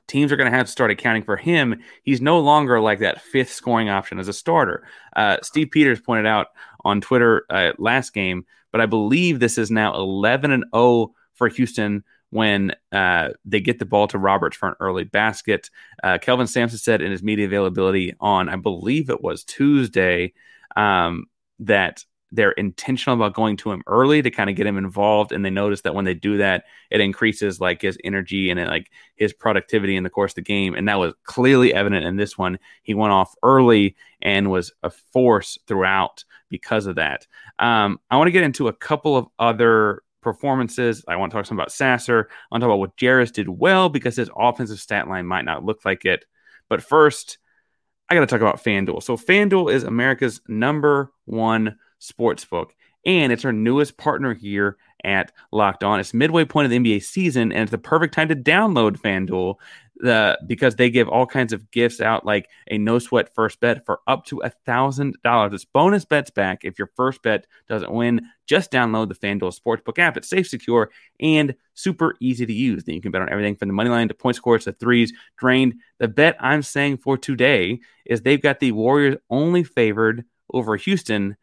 teams 0.07 0.33
are 0.33 0.37
going 0.37 0.51
to 0.51 0.57
have 0.57 0.67
to 0.67 0.73
start 0.73 0.91
accounting 0.91 1.23
for 1.23 1.37
him. 1.37 1.81
He's 2.03 2.21
no 2.21 2.41
longer 2.41 2.81
like 2.81 3.01
that 3.01 3.23
fifth 3.23 3.53
scoring 3.53 3.89
option 3.89 4.19
as 4.19 4.29
a 4.29 4.33
starter. 4.33 4.87
Uh, 5.17 5.39
Steve 5.43 5.71
Peters 5.71 6.01
pointed 6.01 6.27
out 6.27 6.49
on 6.85 7.01
Twitter 7.01 7.47
uh, 7.51 7.73
last 7.79 8.13
game, 8.13 8.45
but 8.73 8.81
I 8.81 8.87
believe 8.87 9.41
this 9.41 9.59
is 9.59 9.71
now 9.71 9.95
11 9.95 10.51
and 10.51 10.65
0 10.75 11.15
for 11.35 11.49
Houston 11.49 12.05
when 12.31 12.75
uh, 12.91 13.29
they 13.45 13.61
get 13.61 13.79
the 13.79 13.85
ball 13.85 14.09
to 14.09 14.19
Roberts 14.19 14.57
for 14.57 14.69
an 14.69 14.75
early 14.81 15.05
basket. 15.05 15.71
Uh, 16.03 16.19
Kelvin 16.19 16.49
Sampson 16.49 16.79
said 16.79 17.01
in 17.01 17.13
his 17.13 17.23
media 17.23 17.47
availability 17.47 18.13
on, 18.19 18.49
I 18.49 18.57
believe 18.57 19.09
it 19.09 19.23
was 19.23 19.45
Tuesday, 19.45 20.33
um, 20.77 21.27
that 21.61 22.05
they're 22.35 22.53
intentional 22.53 23.17
about 23.17 23.35
going 23.35 23.57
to 23.57 23.71
him 23.71 23.83
early 23.87 24.21
to 24.21 24.31
kind 24.31 24.51
of 24.51 24.57
get 24.57 24.67
him 24.67 24.77
involved 24.77 25.31
and 25.31 25.45
they 25.45 25.51
notice 25.51 25.83
that 25.83 25.95
when 25.95 26.05
they 26.05 26.15
do 26.15 26.37
that 26.39 26.65
it 26.91 27.01
increases 27.01 27.61
like 27.61 27.81
his 27.81 27.97
energy 28.03 28.51
and 28.51 28.59
it, 28.59 28.67
like 28.67 28.91
his 29.17 29.33
productivity 29.33 29.97
in 29.97 30.03
the 30.03 30.11
course 30.11 30.33
of 30.33 30.37
the 30.37 30.43
game 30.43 30.75
and 30.75 30.89
that 30.89 30.99
was 30.99 31.15
clearly 31.25 31.73
evident 31.73 32.05
in 32.05 32.17
this 32.17 32.37
one. 32.37 32.59
He 32.83 32.95
went 32.95 33.13
off 33.13 33.35
early 33.43 33.97
and 34.21 34.51
was 34.51 34.73
a 34.83 34.91
force 34.91 35.59
throughout 35.67 36.25
because 36.51 36.87
of 36.87 36.97
that. 36.97 37.27
Um, 37.59 38.01
i 38.11 38.17
want 38.17 38.29
to 38.29 38.33
get 38.33 38.43
into 38.43 38.69
a 38.69 38.73
couple 38.73 39.17
of 39.17 39.27
other 39.39 40.03
performances. 40.21 41.05
I 41.07 41.17
want 41.17 41.31
to 41.31 41.39
talk 41.39 41.47
some 41.47 41.59
about 41.59 41.71
sasser. 41.71 42.29
I 42.31 42.47
want 42.51 42.63
to 42.63 42.67
talk 42.67 42.71
about 42.71 42.81
what 42.81 42.97
Jarace 42.97 43.33
did 43.33 43.49
well 43.49 43.89
because 43.89 44.17
his 44.17 44.31
offensive 44.37 44.81
stat 44.81 45.09
line 45.09 45.27
might 45.27 45.45
not 45.45 45.65
look 45.65 45.85
like 45.85 46.05
it. 46.05 46.25
But 46.69 46.83
first 46.83 47.39
I 48.09 48.15
got 48.15 48.21
to 48.21 48.27
talk 48.27 48.41
about 48.41 48.63
FanDuel. 48.63 49.03
So, 49.03 49.17
FanDuel 49.17 49.73
is 49.73 49.83
America's 49.83 50.41
number 50.47 51.13
one 51.25 51.79
Sportsbook. 52.05 52.71
And 53.07 53.33
it's 53.33 53.45
our 53.45 53.53
newest 53.53 53.99
partner 53.99 54.33
here 54.33 54.79
at 55.05 55.33
Locked 55.53 55.85
On. 55.85 56.01
It's 56.01 56.15
midway 56.15 56.45
point 56.45 56.65
of 56.65 56.71
the 56.71 56.79
NBA 56.79 57.03
season, 57.03 57.53
and 57.53 57.63
it's 57.63 57.71
the 57.71 57.79
perfect 57.79 58.15
time 58.15 58.29
to 58.29 58.37
download 58.37 58.99
FanDuel 58.99 59.57
the, 59.97 60.39
because 60.47 60.75
they 60.75 60.91
give 60.91 61.09
all 61.09 61.27
kinds 61.27 61.53
of 61.53 61.71
gifts 61.71 62.01
out, 62.01 62.27
like 62.27 62.49
a 62.71 62.79
no 62.79 62.99
sweat 62.99 63.33
first 63.35 63.61
bet 63.61 63.85
for 63.87 64.01
up 64.07 64.25
to 64.27 64.41
a 64.41 64.51
thousand 64.51 65.17
dollars. 65.23 65.53
It's 65.53 65.65
bonus 65.65 66.05
bets 66.05 66.31
back 66.31 66.65
if 66.65 66.79
your 66.79 66.91
first 66.97 67.23
bet 67.23 67.47
doesn't 67.69 67.93
win. 67.93 68.23
Just 68.47 68.73
download 68.73 69.09
the 69.09 69.15
FanDuel 69.15 69.59
Sportsbook 69.59 69.99
app. 69.99 70.17
It's 70.17 70.29
safe, 70.29 70.49
secure, 70.49 70.91
and 71.21 71.55
super 71.75 72.15
easy 72.21 72.45
to 72.45 72.53
use. 72.53 72.85
Then 72.85 72.97
you 72.97 73.01
can 73.01 73.13
bet 73.13 73.23
on 73.23 73.31
everything 73.31 73.57
from 73.57 73.69
the 73.69 73.75
money 73.75 73.91
line 73.91 74.09
to 74.09 74.15
point 74.15 74.37
scores 74.37 74.65
to 74.65 74.73
threes 74.73 75.13
drained. 75.37 75.75
The 75.99 76.09
bet 76.09 76.37
I'm 76.41 76.63
saying 76.63 76.99
for 76.99 77.17
today 77.17 77.81
is 78.05 78.23
they've 78.23 78.43
got 78.43 78.61
the 78.61 78.73
Warriors 78.73 79.17
only 79.31 79.63
favored 79.63 80.25
over 80.53 80.77
Houston 80.77 81.37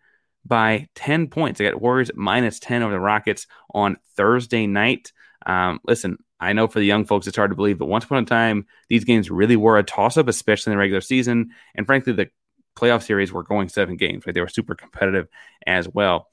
by 0.46 0.88
10 0.96 1.28
points. 1.28 1.60
I 1.60 1.66
got 1.66 1.82
Warriors 1.82 2.12
minus 2.16 2.60
10 2.60 2.84
over 2.84 2.92
the 2.92 3.00
Rockets 3.00 3.48
on 3.74 3.98
Thursday 4.16 4.68
night. 4.68 5.12
Um, 5.46 5.80
listen, 5.86 6.18
I 6.40 6.54
know 6.54 6.68
for 6.68 6.80
the 6.80 6.86
young 6.86 7.06
folks, 7.06 7.28
it's 7.28 7.38
hard 7.38 7.52
to 7.52 7.56
believe, 7.56 7.78
but 7.78 7.86
once 7.86 8.06
upon 8.06 8.24
a 8.24 8.26
time, 8.26 8.66
these 8.90 9.04
games 9.04 9.30
really 9.30 9.56
were 9.56 9.78
a 9.78 9.84
toss 9.84 10.18
up, 10.18 10.28
especially 10.28 10.72
in 10.72 10.78
the 10.78 10.80
regular 10.80 11.02
season. 11.02 11.52
And 11.76 11.86
frankly, 11.86 12.14
the 12.14 12.30
playoff 12.76 13.04
series 13.04 13.32
were 13.32 13.44
going 13.44 13.70
seven 13.70 13.96
games, 13.98 14.26
right? 14.26 14.34
They 14.34 14.42
were 14.42 14.48
super 14.48 14.76
competitive 14.76 15.28
as 15.68 15.88
well. 15.88 16.30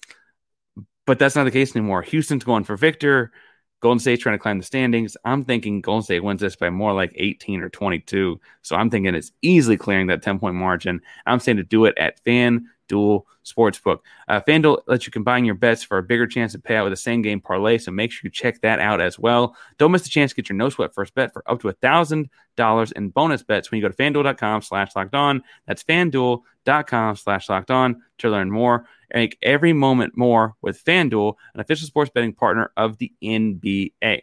But 1.06 1.18
that's 1.18 1.36
not 1.36 1.44
the 1.44 1.50
case 1.50 1.74
anymore. 1.74 2.02
Houston's 2.02 2.44
going 2.44 2.64
for 2.64 2.76
Victor. 2.76 3.32
Golden 3.80 4.00
State's 4.00 4.22
trying 4.22 4.34
to 4.34 4.42
climb 4.42 4.58
the 4.58 4.64
standings. 4.64 5.16
I'm 5.24 5.44
thinking 5.44 5.80
Golden 5.80 6.02
State 6.02 6.24
wins 6.24 6.40
this 6.40 6.56
by 6.56 6.68
more 6.70 6.92
like 6.92 7.12
18 7.14 7.60
or 7.60 7.68
22. 7.68 8.40
So 8.62 8.76
I'm 8.76 8.90
thinking 8.90 9.14
it's 9.14 9.32
easily 9.40 9.76
clearing 9.76 10.08
that 10.08 10.22
10 10.22 10.38
point 10.38 10.56
margin. 10.56 11.00
I'm 11.26 11.38
saying 11.38 11.58
to 11.58 11.62
do 11.62 11.84
it 11.84 11.96
at 11.96 12.22
Fan 12.24 12.68
Dual 12.88 13.26
Sportsbook. 13.44 14.00
Uh, 14.26 14.40
FanDuel 14.40 14.80
lets 14.86 15.06
you 15.06 15.12
combine 15.12 15.44
your 15.44 15.54
bets 15.54 15.82
for 15.82 15.98
a 15.98 16.02
bigger 16.02 16.26
chance 16.26 16.52
to 16.52 16.58
pay 16.58 16.76
out 16.76 16.84
with 16.84 16.92
a 16.92 16.96
same 16.96 17.22
game 17.22 17.40
parlay, 17.40 17.78
so 17.78 17.90
make 17.90 18.10
sure 18.10 18.22
you 18.24 18.30
check 18.30 18.60
that 18.62 18.80
out 18.80 19.00
as 19.00 19.18
well. 19.18 19.56
Don't 19.78 19.92
miss 19.92 20.02
the 20.02 20.08
chance 20.08 20.32
to 20.32 20.36
get 20.36 20.48
your 20.48 20.56
no 20.56 20.68
sweat 20.68 20.94
first 20.94 21.14
bet 21.14 21.32
for 21.32 21.48
up 21.50 21.60
to 21.60 21.68
a 21.68 21.72
thousand 21.72 22.28
dollars 22.56 22.92
in 22.92 23.10
bonus 23.10 23.42
bets 23.42 23.70
when 23.70 23.80
you 23.80 23.88
go 23.88 23.92
to 23.92 24.02
fanduel.com 24.02 24.62
slash 24.62 24.96
locked 24.96 25.14
on. 25.14 25.42
That's 25.66 25.82
fanduel.com 25.84 27.16
slash 27.16 27.48
locked 27.48 27.70
on 27.70 28.02
to 28.18 28.30
learn 28.30 28.50
more. 28.50 28.86
Make 29.14 29.38
every 29.42 29.72
moment 29.72 30.16
more 30.16 30.54
with 30.60 30.84
FanDuel, 30.84 31.34
an 31.54 31.60
official 31.60 31.86
sports 31.86 32.10
betting 32.12 32.34
partner 32.34 32.72
of 32.76 32.98
the 32.98 33.12
NBA. 33.22 34.22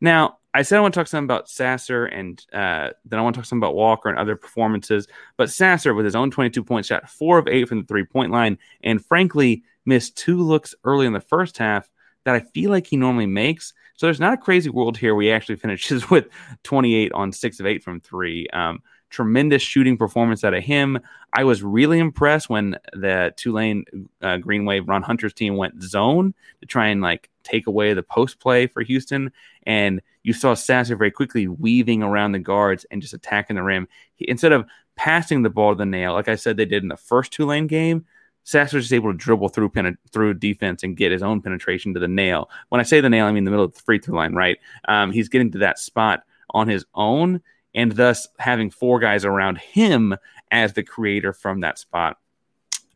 Now, 0.00 0.38
I 0.54 0.62
said 0.62 0.78
I 0.78 0.80
want 0.80 0.92
to 0.94 1.00
talk 1.00 1.06
some 1.06 1.24
about 1.24 1.48
Sasser 1.48 2.04
and 2.06 2.44
uh, 2.52 2.90
then 3.04 3.18
I 3.18 3.22
want 3.22 3.34
to 3.34 3.40
talk 3.40 3.46
some 3.46 3.58
about 3.58 3.74
Walker 3.74 4.08
and 4.08 4.18
other 4.18 4.36
performances. 4.36 5.08
But 5.36 5.50
Sasser, 5.50 5.94
with 5.94 6.04
his 6.04 6.14
own 6.14 6.30
22 6.30 6.62
point 6.62 6.86
shot, 6.86 7.08
four 7.08 7.38
of 7.38 7.48
eight 7.48 7.68
from 7.68 7.80
the 7.80 7.86
three 7.86 8.04
point 8.04 8.32
line, 8.32 8.58
and 8.82 9.04
frankly, 9.04 9.62
missed 9.86 10.16
two 10.16 10.38
looks 10.38 10.74
early 10.84 11.06
in 11.06 11.12
the 11.12 11.20
first 11.20 11.58
half 11.58 11.90
that 12.24 12.34
I 12.34 12.40
feel 12.40 12.70
like 12.70 12.86
he 12.86 12.96
normally 12.96 13.26
makes. 13.26 13.72
So 13.94 14.06
there's 14.06 14.20
not 14.20 14.34
a 14.34 14.38
crazy 14.38 14.70
world 14.70 14.96
here 14.96 15.14
where 15.14 15.24
he 15.24 15.32
actually 15.32 15.56
finishes 15.56 16.10
with 16.10 16.28
28 16.64 17.12
on 17.12 17.32
six 17.32 17.58
of 17.58 17.66
eight 17.66 17.82
from 17.82 18.00
three. 18.00 18.46
Um, 18.52 18.82
tremendous 19.12 19.62
shooting 19.62 19.96
performance 19.96 20.42
out 20.42 20.54
of 20.54 20.64
him. 20.64 20.98
I 21.32 21.44
was 21.44 21.62
really 21.62 21.98
impressed 21.98 22.48
when 22.48 22.76
the 22.92 23.32
Tulane 23.36 23.84
uh, 24.22 24.38
Green 24.38 24.64
Wave 24.64 24.88
Ron 24.88 25.02
Hunter's 25.02 25.34
team 25.34 25.56
went 25.56 25.82
zone 25.82 26.34
to 26.60 26.66
try 26.66 26.88
and 26.88 27.00
like 27.00 27.28
take 27.42 27.66
away 27.66 27.94
the 27.94 28.02
post 28.02 28.40
play 28.40 28.66
for 28.66 28.82
Houston. 28.82 29.32
And 29.64 30.00
you 30.22 30.32
saw 30.32 30.54
Sasser 30.54 30.96
very 30.96 31.10
quickly 31.10 31.48
weaving 31.48 32.02
around 32.02 32.32
the 32.32 32.38
guards 32.38 32.86
and 32.90 33.02
just 33.02 33.14
attacking 33.14 33.56
the 33.56 33.62
rim. 33.62 33.88
He, 34.14 34.28
instead 34.28 34.52
of 34.52 34.66
passing 34.96 35.42
the 35.42 35.50
ball 35.50 35.72
to 35.72 35.78
the 35.78 35.86
nail, 35.86 36.12
like 36.12 36.28
I 36.28 36.36
said 36.36 36.56
they 36.56 36.64
did 36.64 36.82
in 36.82 36.88
the 36.88 36.96
first 36.96 37.32
Tulane 37.32 37.66
game, 37.66 38.06
Sasser 38.44 38.76
was 38.76 38.84
just 38.84 38.92
able 38.92 39.12
to 39.12 39.16
dribble 39.16 39.50
through 39.50 39.70
through 40.10 40.34
defense 40.34 40.82
and 40.82 40.96
get 40.96 41.12
his 41.12 41.22
own 41.22 41.40
penetration 41.40 41.94
to 41.94 42.00
the 42.00 42.08
nail. 42.08 42.50
When 42.70 42.80
I 42.80 42.84
say 42.84 43.00
the 43.00 43.10
nail, 43.10 43.26
I 43.26 43.32
mean 43.32 43.44
the 43.44 43.50
middle 43.50 43.66
of 43.66 43.74
the 43.74 43.82
free 43.82 43.98
throw 43.98 44.16
line, 44.16 44.34
right? 44.34 44.58
Um, 44.88 45.12
he's 45.12 45.28
getting 45.28 45.52
to 45.52 45.58
that 45.58 45.78
spot 45.78 46.24
on 46.50 46.68
his 46.68 46.84
own 46.94 47.40
and 47.74 47.92
thus 47.92 48.28
having 48.38 48.70
four 48.70 48.98
guys 48.98 49.24
around 49.24 49.58
him 49.58 50.16
as 50.50 50.72
the 50.72 50.82
creator 50.82 51.32
from 51.32 51.60
that 51.60 51.78
spot. 51.78 52.18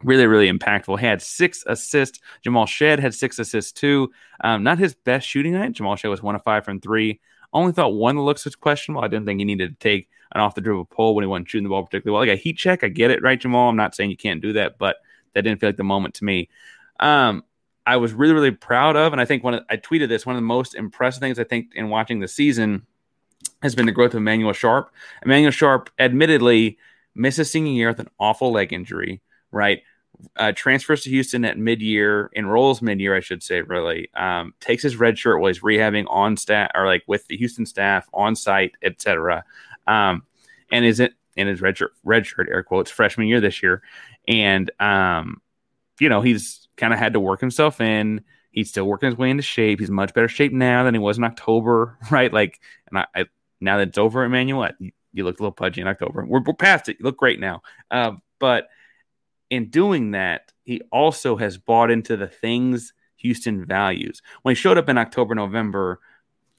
Really, 0.04 0.26
really 0.26 0.50
impactful. 0.50 0.98
He 0.98 1.06
had 1.06 1.22
six 1.22 1.64
assists. 1.66 2.20
Jamal 2.42 2.66
Shead 2.66 3.00
had 3.00 3.14
six 3.14 3.38
assists 3.38 3.72
too. 3.72 4.12
Um, 4.42 4.62
not 4.62 4.78
his 4.78 4.94
best 4.94 5.26
shooting 5.26 5.54
night. 5.54 5.72
Jamal 5.72 5.96
Shead 5.96 6.10
was 6.10 6.22
one 6.22 6.34
of 6.34 6.42
five 6.42 6.64
from 6.64 6.80
three. 6.80 7.20
Only 7.52 7.72
thought 7.72 7.94
one 7.94 8.20
looks 8.20 8.44
was 8.44 8.56
questionable. 8.56 9.02
I 9.02 9.08
didn't 9.08 9.24
think 9.24 9.38
he 9.38 9.44
needed 9.44 9.70
to 9.70 9.88
take 9.88 10.08
an 10.32 10.40
off 10.40 10.54
the 10.54 10.60
dribble 10.60 10.86
pull 10.86 11.14
when 11.14 11.22
he 11.22 11.28
wasn't 11.28 11.48
shooting 11.48 11.64
the 11.64 11.70
ball 11.70 11.84
particularly 11.84 12.12
well. 12.12 12.28
Like 12.28 12.38
a 12.38 12.42
heat 12.42 12.58
check, 12.58 12.84
I 12.84 12.88
get 12.88 13.10
it, 13.10 13.22
right, 13.22 13.40
Jamal? 13.40 13.70
I'm 13.70 13.76
not 13.76 13.94
saying 13.94 14.10
you 14.10 14.16
can't 14.16 14.42
do 14.42 14.52
that, 14.54 14.76
but 14.76 14.96
that 15.32 15.42
didn't 15.42 15.60
feel 15.60 15.70
like 15.70 15.76
the 15.76 15.84
moment 15.84 16.14
to 16.14 16.24
me. 16.24 16.50
Um, 17.00 17.44
I 17.86 17.96
was 17.96 18.12
really, 18.12 18.34
really 18.34 18.50
proud 18.50 18.96
of, 18.96 19.12
and 19.12 19.20
I 19.20 19.24
think 19.24 19.44
when 19.44 19.60
I 19.70 19.76
tweeted 19.76 20.08
this, 20.08 20.26
one 20.26 20.34
of 20.34 20.42
the 20.42 20.46
most 20.46 20.74
impressive 20.74 21.20
things 21.20 21.38
I 21.38 21.44
think 21.44 21.68
in 21.74 21.88
watching 21.88 22.18
the 22.18 22.28
season 22.28 22.84
has 23.62 23.74
been 23.74 23.86
the 23.86 23.92
growth 23.92 24.12
of 24.12 24.18
Emanuel 24.18 24.52
Sharp. 24.52 24.90
Emanuel 25.24 25.52
Sharp, 25.52 25.88
admittedly, 25.98 26.78
misses 27.14 27.50
senior 27.50 27.72
year 27.72 27.88
with 27.88 28.00
an 28.00 28.10
awful 28.18 28.50
leg 28.50 28.72
injury, 28.72 29.22
right? 29.56 29.82
Uh, 30.36 30.52
transfers 30.52 31.02
to 31.02 31.10
Houston 31.10 31.44
at 31.44 31.58
mid-year, 31.58 32.30
enrolls 32.34 32.80
mid-year, 32.80 33.14
I 33.16 33.20
should 33.20 33.42
say, 33.42 33.60
really. 33.62 34.08
Um, 34.14 34.54
takes 34.60 34.82
his 34.82 34.96
red 34.96 35.18
shirt 35.18 35.40
while 35.40 35.48
he's 35.48 35.60
rehabbing 35.60 36.06
on 36.08 36.36
staff 36.36 36.70
or 36.74 36.86
like 36.86 37.02
with 37.06 37.26
the 37.26 37.36
Houston 37.36 37.66
staff 37.66 38.08
on 38.14 38.34
site, 38.34 38.72
etc. 38.82 39.44
Um, 39.86 40.22
and 40.72 40.84
is 40.84 41.00
it 41.00 41.12
in 41.36 41.46
his 41.46 41.60
red 41.60 41.76
shirt, 41.76 41.92
red 42.02 42.26
shirt 42.26 42.48
air 42.50 42.62
quotes 42.62 42.90
freshman 42.90 43.28
year 43.28 43.40
this 43.40 43.62
year, 43.62 43.82
and 44.26 44.70
um, 44.80 45.40
you 46.00 46.08
know 46.08 46.22
he's 46.22 46.68
kind 46.76 46.92
of 46.92 46.98
had 46.98 47.12
to 47.12 47.20
work 47.20 47.40
himself 47.40 47.80
in. 47.80 48.22
He's 48.50 48.70
still 48.70 48.86
working 48.86 49.10
his 49.10 49.18
way 49.18 49.30
into 49.30 49.42
shape. 49.42 49.80
He's 49.80 49.90
much 49.90 50.14
better 50.14 50.28
shape 50.28 50.52
now 50.52 50.82
than 50.82 50.94
he 50.94 51.00
was 51.00 51.18
in 51.18 51.24
October, 51.24 51.98
right? 52.10 52.32
Like, 52.32 52.60
and 52.88 52.98
I, 52.98 53.06
I 53.14 53.24
now 53.60 53.78
that 53.78 53.88
it's 53.88 53.98
over, 53.98 54.24
Emanuel, 54.24 54.70
you, 54.78 54.92
you 55.12 55.24
looked 55.24 55.40
a 55.40 55.42
little 55.42 55.52
pudgy 55.52 55.80
in 55.80 55.88
October. 55.88 56.24
We're, 56.24 56.42
we're 56.42 56.54
past 56.54 56.88
it. 56.88 56.96
You 56.98 57.04
look 57.04 57.16
great 57.16 57.38
now. 57.38 57.62
Uh, 57.90 58.12
but 58.38 58.68
in 59.50 59.70
doing 59.70 60.12
that, 60.12 60.52
he 60.64 60.82
also 60.90 61.36
has 61.36 61.58
bought 61.58 61.90
into 61.90 62.16
the 62.16 62.26
things 62.26 62.92
Houston 63.16 63.64
values. 63.64 64.22
When 64.42 64.54
he 64.54 64.60
showed 64.60 64.78
up 64.78 64.88
in 64.88 64.98
October, 64.98 65.34
November, 65.34 66.00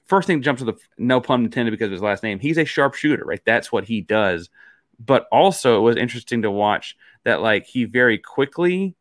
first 0.06 0.26
thing 0.26 0.42
jumps 0.42 0.60
to 0.60 0.66
the 0.66 0.78
no 0.96 1.20
pun 1.20 1.44
intended 1.44 1.70
because 1.70 1.86
of 1.86 1.92
his 1.92 2.02
last 2.02 2.22
name. 2.22 2.38
He's 2.38 2.58
a 2.58 2.64
sharpshooter, 2.64 3.24
right? 3.24 3.42
That's 3.44 3.70
what 3.70 3.84
he 3.84 4.00
does. 4.00 4.50
But 4.98 5.26
also, 5.30 5.78
it 5.78 5.82
was 5.82 5.96
interesting 5.96 6.42
to 6.42 6.50
watch 6.50 6.96
that 7.24 7.40
like 7.40 7.66
he 7.66 7.84
very 7.84 8.18
quickly 8.18 8.96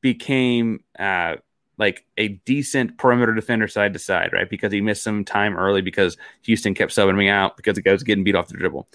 became 0.00 0.80
uh, 0.98 1.36
like 1.78 2.04
a 2.16 2.28
decent 2.28 2.98
perimeter 2.98 3.34
defender 3.34 3.68
side 3.68 3.92
to 3.94 3.98
side, 3.98 4.32
right? 4.32 4.50
Because 4.50 4.72
he 4.72 4.80
missed 4.80 5.02
some 5.02 5.24
time 5.24 5.56
early 5.56 5.80
because 5.80 6.16
Houston 6.42 6.74
kept 6.74 6.92
subbing 6.92 7.16
me 7.16 7.28
out 7.28 7.56
because 7.56 7.76
the 7.76 7.82
guy 7.82 7.92
was 7.92 8.02
getting 8.02 8.24
beat 8.24 8.34
off 8.34 8.48
the 8.48 8.54
dribble, 8.54 8.88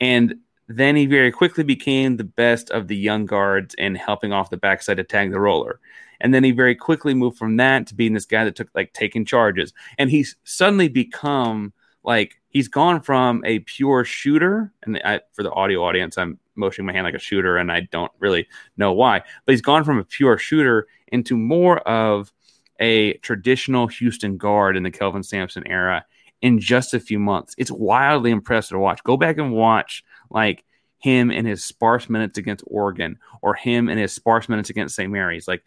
and 0.00 0.36
then 0.76 0.94
he 0.94 1.06
very 1.06 1.32
quickly 1.32 1.64
became 1.64 2.16
the 2.16 2.24
best 2.24 2.70
of 2.70 2.86
the 2.86 2.96
young 2.96 3.26
guards 3.26 3.74
and 3.76 3.98
helping 3.98 4.32
off 4.32 4.50
the 4.50 4.56
backside 4.56 4.98
to 4.98 5.04
tag 5.04 5.32
the 5.32 5.40
roller. 5.40 5.80
And 6.20 6.32
then 6.32 6.44
he 6.44 6.52
very 6.52 6.76
quickly 6.76 7.12
moved 7.12 7.38
from 7.38 7.56
that 7.56 7.88
to 7.88 7.94
being 7.94 8.14
this 8.14 8.24
guy 8.24 8.44
that 8.44 8.54
took 8.54 8.68
like 8.72 8.92
taking 8.92 9.24
charges. 9.24 9.72
And 9.98 10.10
he's 10.10 10.36
suddenly 10.44 10.88
become 10.88 11.72
like 12.04 12.40
he's 12.50 12.68
gone 12.68 13.00
from 13.00 13.42
a 13.44 13.58
pure 13.60 14.04
shooter. 14.04 14.72
And 14.84 15.00
I, 15.04 15.22
for 15.32 15.42
the 15.42 15.50
audio 15.50 15.84
audience, 15.84 16.16
I'm 16.16 16.38
motioning 16.54 16.86
my 16.86 16.92
hand 16.92 17.04
like 17.04 17.14
a 17.14 17.18
shooter, 17.18 17.56
and 17.56 17.72
I 17.72 17.80
don't 17.90 18.12
really 18.20 18.46
know 18.76 18.92
why. 18.92 19.22
But 19.44 19.52
he's 19.52 19.62
gone 19.62 19.82
from 19.82 19.98
a 19.98 20.04
pure 20.04 20.38
shooter 20.38 20.86
into 21.08 21.36
more 21.36 21.78
of 21.80 22.32
a 22.78 23.14
traditional 23.14 23.88
Houston 23.88 24.36
guard 24.36 24.76
in 24.76 24.84
the 24.84 24.90
Kelvin 24.90 25.24
Sampson 25.24 25.66
era 25.66 26.04
in 26.42 26.60
just 26.60 26.94
a 26.94 27.00
few 27.00 27.18
months. 27.18 27.54
It's 27.58 27.70
wildly 27.70 28.30
impressive 28.30 28.76
to 28.76 28.78
watch. 28.78 29.02
Go 29.04 29.16
back 29.16 29.38
and 29.38 29.52
watch 29.52 30.04
like 30.30 30.64
him 31.00 31.30
in 31.30 31.46
his 31.46 31.64
sparse 31.64 32.08
minutes 32.08 32.38
against 32.38 32.64
Oregon 32.66 33.18
or 33.42 33.54
him 33.54 33.88
in 33.88 33.98
his 33.98 34.12
sparse 34.12 34.48
minutes 34.48 34.70
against 34.70 34.94
St. 34.94 35.10
Mary's. 35.10 35.48
Like 35.48 35.62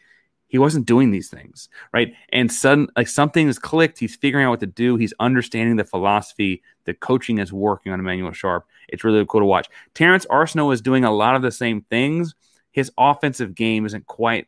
he 0.47 0.59
wasn't 0.59 0.85
doing 0.85 1.09
these 1.09 1.29
things, 1.29 1.69
right? 1.91 2.13
And 2.29 2.51
sudden 2.51 2.87
like 2.95 3.07
something 3.07 3.47
has 3.47 3.57
clicked. 3.57 3.97
He's 3.97 4.15
figuring 4.15 4.45
out 4.45 4.51
what 4.51 4.59
to 4.59 4.67
do. 4.67 4.95
He's 4.95 5.13
understanding 5.19 5.75
the 5.75 5.83
philosophy. 5.83 6.61
The 6.85 6.93
coaching 6.93 7.39
is 7.39 7.51
working 7.51 7.91
on 7.91 7.99
Emanuel 7.99 8.31
Sharp. 8.31 8.67
It's 8.87 9.03
really 9.03 9.25
cool 9.27 9.41
to 9.41 9.45
watch. 9.45 9.67
Terrance 9.95 10.27
Arceneaux 10.27 10.71
is 10.71 10.81
doing 10.81 11.03
a 11.03 11.11
lot 11.11 11.35
of 11.35 11.41
the 11.41 11.51
same 11.51 11.81
things. 11.81 12.35
His 12.71 12.91
offensive 12.97 13.55
game 13.55 13.85
isn't 13.85 14.05
quite 14.05 14.47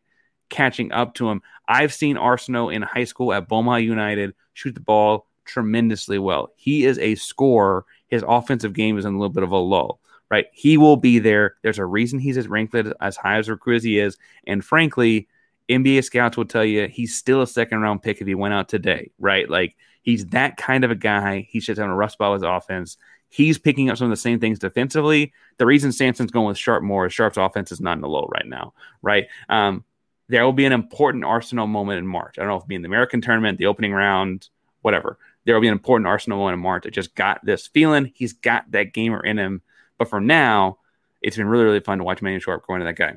catching 0.49 0.91
up 0.91 1.15
to 1.15 1.29
him. 1.29 1.41
I've 1.67 1.93
seen 1.93 2.17
Arceneaux 2.17 2.73
in 2.73 2.83
high 2.83 3.03
school 3.05 3.33
at 3.33 3.47
Beaumont 3.47 3.83
United 3.83 4.35
shoot 4.53 4.75
the 4.75 4.81
ball 4.81 5.25
tremendously 5.45 6.19
well. 6.19 6.51
He 6.55 6.85
is 6.85 6.99
a 6.99 7.15
scorer. 7.15 7.85
His 8.07 8.23
offensive 8.27 8.73
game 8.73 8.99
is 8.99 9.05
in 9.05 9.15
a 9.15 9.17
little 9.17 9.33
bit 9.33 9.43
of 9.43 9.51
a 9.51 9.57
lull 9.57 9.99
right? 10.29 10.47
He 10.53 10.77
will 10.77 10.97
be 10.97 11.19
there. 11.19 11.55
There's 11.61 11.79
a 11.79 11.85
reason 11.85 12.19
he's 12.19 12.37
as 12.37 12.47
ranked 12.47 12.75
as 13.01 13.15
high 13.15 13.37
as 13.37 13.49
recruit 13.49 13.77
as 13.77 13.83
he 13.83 13.99
is. 13.99 14.17
And 14.47 14.63
frankly, 14.63 15.27
NBA 15.69 16.03
scouts 16.03 16.37
will 16.37 16.45
tell 16.45 16.65
you 16.65 16.87
he's 16.87 17.15
still 17.15 17.41
a 17.41 17.47
second 17.47 17.81
round 17.81 18.01
pick 18.01 18.21
if 18.21 18.27
he 18.27 18.35
went 18.35 18.53
out 18.53 18.69
today, 18.69 19.11
right? 19.19 19.49
Like 19.49 19.75
he's 20.01 20.25
that 20.27 20.57
kind 20.57 20.83
of 20.83 20.91
a 20.91 20.95
guy. 20.95 21.47
He's 21.49 21.65
just 21.65 21.79
having 21.79 21.99
a 21.99 22.09
spot 22.09 22.31
with 22.31 22.41
his 22.41 22.49
offense. 22.49 22.97
He's 23.29 23.57
picking 23.57 23.89
up 23.89 23.97
some 23.97 24.05
of 24.05 24.11
the 24.11 24.17
same 24.17 24.39
things 24.39 24.59
defensively. 24.59 25.33
The 25.57 25.65
reason 25.65 25.91
Sampson's 25.91 26.31
going 26.31 26.47
with 26.47 26.57
Sharp 26.57 26.83
more 26.83 27.07
is 27.07 27.13
Sharp's 27.13 27.37
offense 27.37 27.71
is 27.71 27.81
not 27.81 27.97
in 27.97 28.01
the 28.01 28.07
low 28.07 28.29
right 28.31 28.45
now, 28.45 28.73
right? 29.01 29.25
Um, 29.49 29.83
there 30.29 30.43
will 30.43 30.53
be 30.53 30.65
an 30.65 30.71
important 30.71 31.23
Arceneaux 31.23 31.67
moment 31.67 31.99
in 31.99 32.07
March. 32.07 32.37
I 32.37 32.41
don't 32.41 32.49
know 32.49 32.55
if 32.55 32.61
it'll 32.61 32.67
be 32.67 32.75
in 32.75 32.81
the 32.81 32.87
American 32.87 33.21
tournament, 33.21 33.57
the 33.57 33.65
opening 33.65 33.93
round, 33.93 34.49
whatever. 34.81 35.17
There 35.43 35.53
will 35.53 35.61
be 35.61 35.67
an 35.67 35.73
important 35.73 36.07
Arceneaux 36.07 36.37
moment 36.37 36.55
in 36.55 36.61
March. 36.61 36.85
I 36.85 36.89
just 36.89 37.13
got 37.15 37.43
this 37.45 37.67
feeling 37.67 38.11
he's 38.15 38.33
got 38.33 38.71
that 38.71 38.93
gamer 38.93 39.23
in 39.23 39.37
him 39.37 39.61
but 39.97 40.09
for 40.09 40.19
now, 40.19 40.79
it's 41.21 41.37
been 41.37 41.47
really, 41.47 41.65
really 41.65 41.79
fun 41.79 41.97
to 41.97 42.03
watch 42.03 42.21
Manny 42.21 42.39
Sharp 42.39 42.65
going 42.67 42.79
to 42.79 42.85
that 42.85 42.97
guy. 42.97 43.15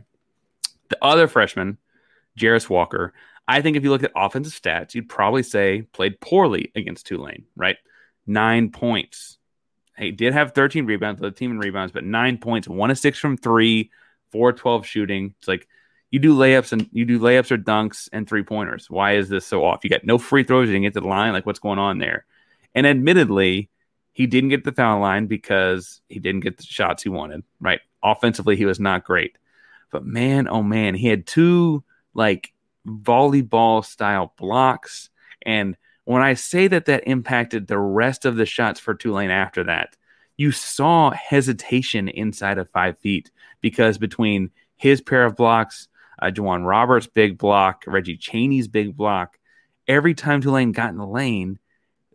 The 0.89 0.99
other 1.03 1.29
freshman, 1.29 1.79
Jarace 2.39 2.69
Walker, 2.69 3.13
I 3.47 3.63
think 3.63 3.77
if 3.77 3.85
you 3.85 3.91
look 3.91 4.03
at 4.03 4.13
offensive 4.15 4.53
stats, 4.53 4.95
you'd 4.95 5.09
probably 5.09 5.43
say 5.43 5.83
played 5.93 6.21
poorly 6.21 6.71
against 6.75 7.07
Tulane, 7.07 7.45
right? 7.57 7.77
Nine 8.27 8.71
points. 8.71 9.39
He 9.97 10.13
did 10.13 10.33
have 10.33 10.53
13 10.53 10.87
rebounds, 10.87 11.21
the 11.21 11.31
team 11.31 11.51
in 11.51 11.59
rebounds, 11.59 11.93
but 11.93 12.05
nine 12.05 12.39
points, 12.39 12.69
one 12.69 12.91
of 12.91 12.99
six 12.99 13.19
from 13.19 13.37
three, 13.37 13.91
four 14.31 14.53
12 14.53 14.87
shooting. 14.87 15.35
It's 15.39 15.49
like 15.49 15.67
you 16.11 16.19
do 16.19 16.37
layups 16.37 16.73
and 16.73 16.89
you 16.93 17.05
do 17.05 17.19
layups 17.19 17.51
or 17.51 17.59
dunks 17.59 18.09
and 18.13 18.29
three 18.29 18.43
pointers. 18.43 18.89
Why 18.89 19.17
is 19.17 19.29
this 19.29 19.47
so 19.47 19.65
off? 19.65 19.81
You 19.83 19.91
got 19.91 20.05
no 20.05 20.19
free 20.19 20.45
throws, 20.45 20.69
you 20.69 20.75
didn't 20.75 20.85
get 20.85 20.95
to 20.95 21.01
the 21.01 21.09
line. 21.09 21.33
Like 21.33 21.47
what's 21.47 21.59
going 21.59 21.79
on 21.79 21.99
there? 21.99 22.27
And 22.75 22.87
admittedly, 22.87 23.71
he 24.19 24.27
didn't 24.27 24.51
get 24.51 24.65
the 24.65 24.73
foul 24.73 24.99
line 24.99 25.29
because 25.29 26.01
he 26.09 26.19
didn't 26.19 26.41
get 26.41 26.57
the 26.57 26.65
shots 26.65 27.05
he 27.05 27.09
wanted, 27.09 27.45
right? 27.61 27.79
Offensively, 28.03 28.57
he 28.57 28.67
was 28.67 28.81
not 28.81 29.05
great. 29.05 29.39
But 29.93 30.05
man, 30.05 30.49
oh 30.49 30.65
man, 30.65 30.97
he 30.97 31.07
had 31.07 31.25
two 31.25 31.85
like 32.15 32.53
volleyball 32.85 33.85
style 33.85 34.35
blocks. 34.37 35.09
And 35.43 35.77
when 36.03 36.21
I 36.21 36.35
say 36.35 36.67
that 36.67 36.87
that 36.87 37.07
impacted 37.07 37.69
the 37.69 37.79
rest 37.79 38.25
of 38.25 38.35
the 38.35 38.45
shots 38.45 38.81
for 38.81 38.93
Tulane 38.93 39.31
after 39.31 39.63
that, 39.63 39.95
you 40.37 40.51
saw 40.51 41.13
hesitation 41.13 42.09
inside 42.09 42.59
of 42.59 42.69
five 42.71 42.99
feet 42.99 43.31
because 43.61 43.99
between 43.99 44.51
his 44.75 45.01
pair 45.01 45.27
of 45.27 45.37
blocks, 45.37 45.87
uh, 46.21 46.33
J'Wan 46.33 46.67
Roberts' 46.67 47.07
big 47.07 47.39
block, 47.39 47.85
Reggie 47.87 48.19
Chaney's 48.19 48.67
big 48.67 48.97
block, 48.97 49.39
every 49.87 50.15
time 50.15 50.41
Tulane 50.41 50.73
got 50.73 50.91
in 50.91 50.97
the 50.97 51.07
lane, 51.07 51.61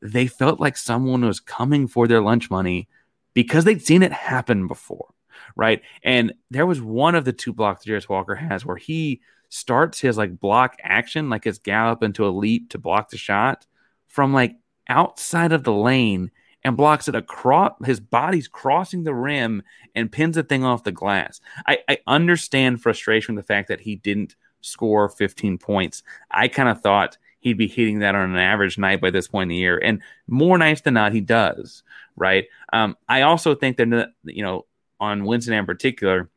they 0.03 0.27
felt 0.27 0.59
like 0.59 0.75
someone 0.75 1.25
was 1.25 1.39
coming 1.39 1.87
for 1.87 2.07
their 2.07 2.21
lunch 2.21 2.51
money 2.51 2.89
because 3.33 3.63
they'd 3.63 3.85
seen 3.85 4.03
it 4.03 4.11
happen 4.11 4.67
before, 4.67 5.13
right? 5.55 5.81
And 6.03 6.33
there 6.51 6.65
was 6.65 6.81
one 6.81 7.15
of 7.15 7.25
the 7.25 7.33
two 7.33 7.53
blocks 7.53 7.85
Jarace 7.85 8.09
Walker 8.09 8.35
has 8.35 8.65
where 8.65 8.77
he 8.77 9.21
starts 9.49 9.99
his 9.99 10.17
like 10.17 10.39
block 10.39 10.75
action, 10.83 11.29
like 11.29 11.45
his 11.45 11.59
gallop 11.59 12.03
into 12.03 12.27
a 12.27 12.29
leap 12.29 12.69
to 12.71 12.77
block 12.77 13.09
the 13.09 13.17
shot 13.17 13.65
from 14.07 14.33
like 14.33 14.55
outside 14.89 15.53
of 15.53 15.63
the 15.63 15.73
lane 15.73 16.31
and 16.65 16.77
blocks 16.77 17.07
it 17.07 17.15
across 17.15 17.73
his 17.85 17.99
body's 17.99 18.47
crossing 18.47 19.03
the 19.03 19.13
rim 19.13 19.63
and 19.95 20.11
pins 20.11 20.35
the 20.35 20.43
thing 20.43 20.63
off 20.63 20.83
the 20.83 20.91
glass. 20.91 21.39
I, 21.65 21.79
I 21.87 21.99
understand 22.07 22.81
frustration 22.81 23.35
with 23.35 23.45
the 23.45 23.53
fact 23.53 23.69
that 23.69 23.81
he 23.81 23.95
didn't 23.95 24.35
score 24.61 25.07
15 25.09 25.57
points. 25.57 26.03
I 26.31 26.47
kind 26.47 26.69
of 26.69 26.81
thought 26.81 27.17
he'd 27.43 27.57
be 27.57 27.67
hitting 27.67 27.99
that 27.99 28.15
on 28.15 28.31
an 28.31 28.37
average 28.37 28.77
night 28.77 29.01
by 29.01 29.11
this 29.11 29.27
point 29.27 29.43
in 29.43 29.49
the 29.49 29.57
year. 29.57 29.77
And 29.77 30.01
more 30.27 30.57
nights 30.57 30.81
than 30.81 30.93
not, 30.93 31.11
he 31.11 31.21
does, 31.21 31.83
right? 32.15 32.45
Um, 32.71 32.95
I 33.07 33.21
also 33.21 33.53
think 33.53 33.77
that, 33.77 34.13
you 34.23 34.43
know, 34.43 34.65
on 34.99 35.25
Wednesday 35.25 35.57
in 35.57 35.65
particular, 35.65 36.29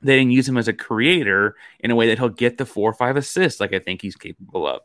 they 0.00 0.16
didn't 0.16 0.32
use 0.32 0.48
him 0.48 0.56
as 0.56 0.68
a 0.68 0.72
creator 0.72 1.54
in 1.80 1.90
a 1.90 1.94
way 1.94 2.08
that 2.08 2.18
he'll 2.18 2.30
get 2.30 2.56
the 2.56 2.64
four 2.64 2.88
or 2.88 2.94
five 2.94 3.16
assists 3.16 3.60
like 3.60 3.74
I 3.74 3.78
think 3.78 4.00
he's 4.00 4.16
capable 4.16 4.66
of. 4.66 4.80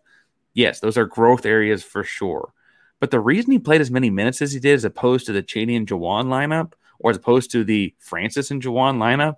Yes, 0.53 0.81
those 0.81 0.97
are 0.97 1.05
growth 1.05 1.45
areas 1.45 1.81
for 1.81 2.03
sure. 2.03 2.53
But 2.99 3.11
the 3.11 3.19
reason 3.19 3.51
he 3.51 3.59
played 3.59 3.81
as 3.81 3.89
many 3.89 4.09
minutes 4.09 4.41
as 4.41 4.51
he 4.51 4.59
did, 4.59 4.73
as 4.73 4.83
opposed 4.83 5.25
to 5.27 5.31
the 5.31 5.41
Chaney 5.41 5.77
and 5.77 5.87
J'Wan 5.87 6.25
lineup, 6.25 6.73
or 6.99 7.11
as 7.11 7.17
opposed 7.17 7.51
to 7.51 7.63
the 7.63 7.95
Francis 7.99 8.51
and 8.51 8.61
J'Wan 8.61 8.97
lineup, 8.97 9.37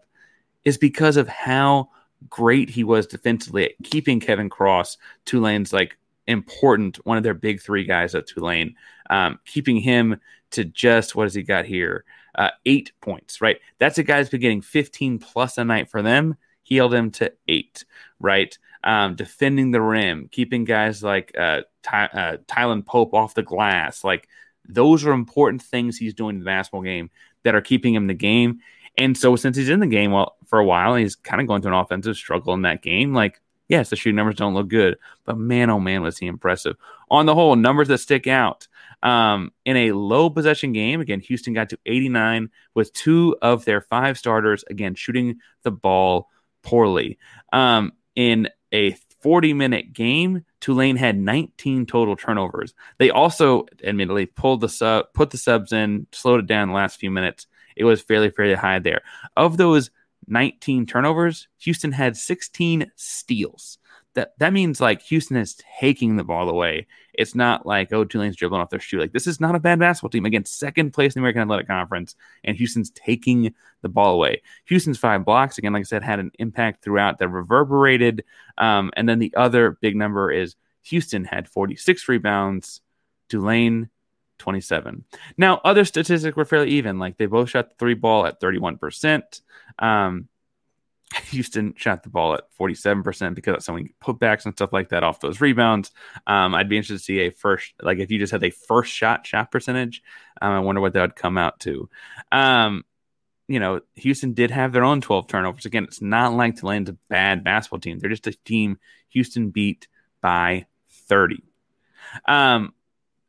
is 0.66 0.78
because 0.78 1.18
of 1.18 1.28
how 1.28 1.90
great 2.30 2.70
he 2.70 2.84
was 2.84 3.08
defensively 3.08 3.66
at 3.66 3.72
keeping 3.84 4.20
Kevin 4.20 4.50
Cross, 4.50 4.98
Tulane's 5.26 5.72
like 5.72 5.98
important, 6.30 6.98
one 7.06 7.18
of 7.18 7.24
their 7.24 7.34
big 7.34 7.62
three 7.62 7.84
guys 7.84 8.16
at 8.16 8.28
Tulane, 8.28 8.76
um, 9.10 9.40
keeping 9.46 9.78
him 9.78 10.20
to 10.52 10.64
just 10.64 11.16
what 11.16 11.24
has 11.24 11.34
he 11.34 11.44
got 11.44 11.66
here? 11.66 12.06
Uh, 12.36 12.52
eight 12.66 12.92
points, 13.02 13.42
right? 13.42 13.60
That's 13.80 13.98
a 13.98 14.04
guy 14.04 14.18
that's 14.18 14.30
been 14.30 14.40
getting 14.40 14.62
15 14.62 15.20
plus 15.20 15.58
a 15.58 15.66
night 15.66 15.90
for 15.90 16.02
them. 16.02 16.36
He 16.64 16.76
held 16.76 16.94
him 16.94 17.12
to 17.12 17.34
eight, 17.48 17.84
right? 18.20 18.58
Um, 18.84 19.16
defending 19.16 19.72
the 19.72 19.82
rim, 19.82 20.30
keeping 20.32 20.64
guys 20.64 21.04
like 21.04 21.36
uh, 21.38 21.62
Ty- 21.84 22.10
uh, 22.14 22.38
Tylan 22.48 22.86
Pope 22.86 23.14
off 23.14 23.34
the 23.34 23.44
glass. 23.44 24.04
Like 24.04 24.30
those 24.68 25.06
are 25.06 25.12
important 25.12 25.64
things 25.64 25.98
he's 25.98 26.14
doing 26.14 26.36
in 26.36 26.40
the 26.40 26.46
basketball 26.46 26.84
game 26.84 27.10
that 27.44 27.56
are 27.56 27.62
keeping 27.62 27.96
him 27.96 28.04
in 28.04 28.08
the 28.08 28.14
game. 28.14 28.60
And 28.98 29.18
so 29.18 29.36
since 29.36 29.58
he's 29.58 29.70
in 29.70 29.80
the 29.80 29.88
game 29.88 30.12
well 30.12 30.38
for 30.46 30.60
a 30.60 30.66
while, 30.66 30.96
he's 30.96 31.16
kind 31.16 31.42
of 31.42 31.48
going 31.48 31.62
through 31.62 31.74
an 31.74 31.80
offensive 31.80 32.16
struggle 32.16 32.54
in 32.54 32.62
that 32.62 32.82
game. 32.82 33.14
Like 33.14 33.42
yes, 33.70 33.90
the 33.90 33.96
shooting 33.96 34.18
numbers 34.18 34.36
don't 34.36 34.54
look 34.54 34.68
good, 34.68 34.98
but 35.24 35.38
man, 35.38 35.70
oh 35.70 35.80
man, 35.80 36.02
was 36.02 36.18
he 36.18 36.28
impressive. 36.28 36.76
On 37.10 37.26
the 37.26 37.36
whole, 37.36 37.56
numbers 37.56 37.88
that 37.88 38.00
stick 38.00 38.28
out. 38.28 38.68
Um, 39.02 39.54
in 39.64 39.78
a 39.78 39.94
low 39.94 40.30
possession 40.30 40.74
game, 40.74 41.00
again, 41.00 41.22
Houston 41.22 41.54
got 41.54 41.70
to 41.70 41.80
89 41.86 42.50
with 42.74 42.92
two 42.92 43.38
of 43.42 43.64
their 43.64 43.80
five 43.80 44.18
starters, 44.18 44.66
again, 44.70 44.96
shooting 44.96 45.40
the 45.64 45.72
ball 45.72 46.28
poorly. 46.64 47.18
Um, 47.54 47.94
in 48.16 48.50
a 48.74 48.98
40 49.22 49.54
minute 49.54 49.94
game, 49.94 50.44
Tulane 50.60 50.98
had 50.98 51.18
19 51.18 51.86
total 51.86 52.16
turnovers. 52.16 52.74
They 52.98 53.10
also, 53.10 53.66
admittedly, 53.84 54.26
pulled 54.26 54.62
the 54.62 54.70
sub, 54.70 55.14
put 55.14 55.30
the 55.30 55.38
subs 55.38 55.72
in, 55.72 56.08
slowed 56.12 56.42
it 56.42 56.48
down 56.48 56.68
the 56.70 56.74
last 56.74 57.00
few 57.00 57.12
minutes. 57.12 57.48
it 57.78 57.86
was 57.86 58.02
fairly, 58.02 58.30
fairly 58.30 58.56
high 58.56 58.80
there. 58.80 59.02
Of 59.38 59.56
those 59.56 59.92
19 60.30 60.86
turnovers, 60.86 61.48
Houston 61.60 61.92
had 61.92 62.16
16 62.16 62.92
steals. 62.96 63.78
That 64.16 64.34
that 64.40 64.54
means 64.54 64.82
like 64.82 65.04
Houston 65.04 65.38
is 65.38 65.62
taking 65.80 66.16
the 66.16 66.24
ball 66.24 66.50
away. 66.50 66.88
It's 67.14 67.36
not 67.36 67.66
like 67.68 67.94
oh 67.94 68.04
Tulane's 68.04 68.36
dribbling 68.36 68.60
off 68.60 68.72
their 68.72 68.80
shoe. 68.80 69.00
Like 69.00 69.14
this 69.14 69.28
is 69.28 69.40
not 69.40 69.54
a 69.54 69.60
bad 69.60 69.78
basketball 69.78 70.10
team. 70.10 70.26
Again, 70.26 70.46
second 70.46 70.92
place 70.92 71.16
in 71.16 71.20
the 71.20 71.24
American 71.24 71.44
Athletic 71.44 71.68
Conference, 71.68 72.16
and 72.44 72.58
Houston's 72.58 72.90
taking 72.90 73.54
the 73.82 73.90
ball 73.90 74.16
away. 74.16 74.42
Houston's 74.66 74.98
five 74.98 75.26
blocks 75.26 75.60
again, 75.60 75.74
like 75.74 75.82
I 75.82 75.84
said, 75.84 76.04
had 76.04 76.20
an 76.20 76.32
impact 76.40 76.84
throughout 76.84 77.20
that 77.20 77.30
reverberated. 77.30 78.24
Um, 78.58 78.90
and 78.96 79.08
then 79.08 79.20
the 79.20 79.34
other 79.38 79.78
big 79.80 79.96
number 79.96 80.32
is 80.32 80.56
Houston 80.84 81.24
had 81.24 81.48
46 81.48 82.10
rebounds, 82.10 82.82
Tulane 83.30 83.90
27. 84.40 85.06
Now, 85.38 85.62
other 85.64 85.86
statistics 85.86 86.36
were 86.36 86.46
fairly 86.46 86.72
even. 86.72 86.98
Like 87.00 87.18
they 87.18 87.28
both 87.28 87.50
shot 87.50 87.70
the 87.70 87.76
three 87.78 87.94
ball 87.94 88.26
at 88.26 88.42
31%. 88.42 89.42
Um, 89.78 90.28
Houston 91.30 91.74
shot 91.76 92.04
the 92.04 92.10
ball 92.10 92.36
at 92.36 92.44
47% 92.60 93.36
because 93.36 93.56
of 93.56 93.64
so 93.64 93.74
many 93.74 93.94
putbacks 94.04 94.46
and 94.46 94.54
stuff 94.54 94.74
like 94.74 94.90
that 94.90 95.04
off 95.04 95.20
those 95.20 95.42
rebounds. 95.42 95.92
Um, 96.28 96.54
I'd 96.54 96.70
be 96.70 96.78
interested 96.78 96.98
to 96.98 97.04
see 97.04 97.20
a 97.22 97.32
first, 97.32 97.74
like 97.82 98.00
if 98.00 98.12
you 98.12 98.20
just 98.20 98.32
had 98.32 98.44
a 98.44 98.52
first 98.52 98.92
shot 98.94 99.26
shot 99.26 99.52
percentage, 99.52 100.04
um, 100.42 100.52
I 100.52 100.60
wonder 100.60 100.82
what 100.82 100.94
that 100.94 101.02
would 101.02 101.16
come 101.16 101.38
out 101.38 101.60
to. 101.62 101.90
Um, 102.32 102.84
you 103.48 103.60
know, 103.60 103.82
Houston 103.96 104.34
did 104.34 104.52
have 104.52 104.72
their 104.72 104.84
own 104.84 105.02
12 105.02 105.28
turnovers. 105.28 105.66
Again, 105.66 105.86
it's 105.86 106.02
not 106.02 106.34
like 106.34 106.56
Tulane's 106.56 106.90
a 106.90 106.98
bad 107.10 107.44
basketball 107.44 107.80
team. 107.80 107.98
They're 107.98 108.10
just 108.10 108.28
a 108.28 108.32
team 108.46 108.78
Houston 109.10 109.50
beat 109.50 109.88
by 110.22 110.68
30. 111.08 111.44
Um, 112.28 112.74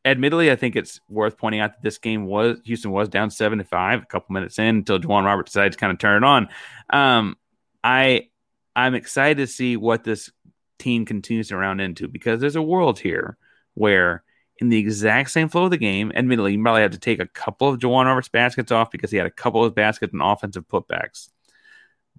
admittedly, 0.05 0.51
I 0.51 0.57
think 0.57 0.77
it's 0.77 1.01
worth 1.09 1.37
pointing 1.37 1.61
out 1.61 1.73
that 1.73 1.83
this 1.83 1.99
game 1.99 2.27
was 2.27 2.59
Houston 2.65 2.91
was 2.91 3.09
down 3.09 3.31
seven 3.31 3.59
to 3.59 3.65
five 3.65 4.03
a 4.03 4.07
couple 4.07 4.33
minutes 4.33 4.59
in 4.59 4.77
until 4.77 4.99
J'Wan 4.99 5.25
Roberts 5.25 5.53
decided 5.53 5.73
to 5.73 5.79
kind 5.79 5.93
of 5.93 5.99
turn 5.99 6.23
it 6.23 6.27
on. 6.27 6.49
Um, 6.91 7.37
I 7.83 8.29
I'm 8.75 8.95
excited 8.95 9.39
to 9.39 9.47
see 9.47 9.77
what 9.77 10.05
this 10.05 10.31
team 10.79 11.05
continues 11.05 11.49
to 11.49 11.57
round 11.57 11.81
into 11.81 12.09
because 12.09 12.41
there's 12.41 12.57
a 12.57 12.63
world 12.63 12.99
here 12.99 13.37
where 13.75 14.23
in 14.59 14.69
the 14.69 14.79
exact 14.79 15.31
same 15.31 15.49
flow 15.49 15.65
of 15.65 15.71
the 15.71 15.79
game, 15.79 16.13
admittedly, 16.15 16.53
you 16.53 16.63
probably 16.63 16.83
have 16.83 16.91
to 16.91 16.99
take 16.99 17.19
a 17.19 17.27
couple 17.27 17.69
of 17.69 17.79
J'Wan 17.79 18.07
Roberts 18.07 18.29
baskets 18.29 18.71
off 18.71 18.91
because 18.91 19.11
he 19.11 19.17
had 19.17 19.27
a 19.27 19.31
couple 19.31 19.65
of 19.65 19.75
baskets 19.75 20.13
and 20.13 20.23
offensive 20.23 20.69
putbacks. 20.69 21.29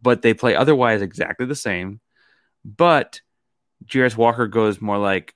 But 0.02 0.24
they 0.24 0.34
play 0.34 0.56
otherwise 0.56 1.02
exactly 1.02 1.46
the 1.46 1.56
same. 1.56 2.00
But 2.66 3.22
Jarace 3.86 4.18
Walker 4.18 4.48
goes 4.48 4.82
more 4.82 4.98
like 4.98 5.36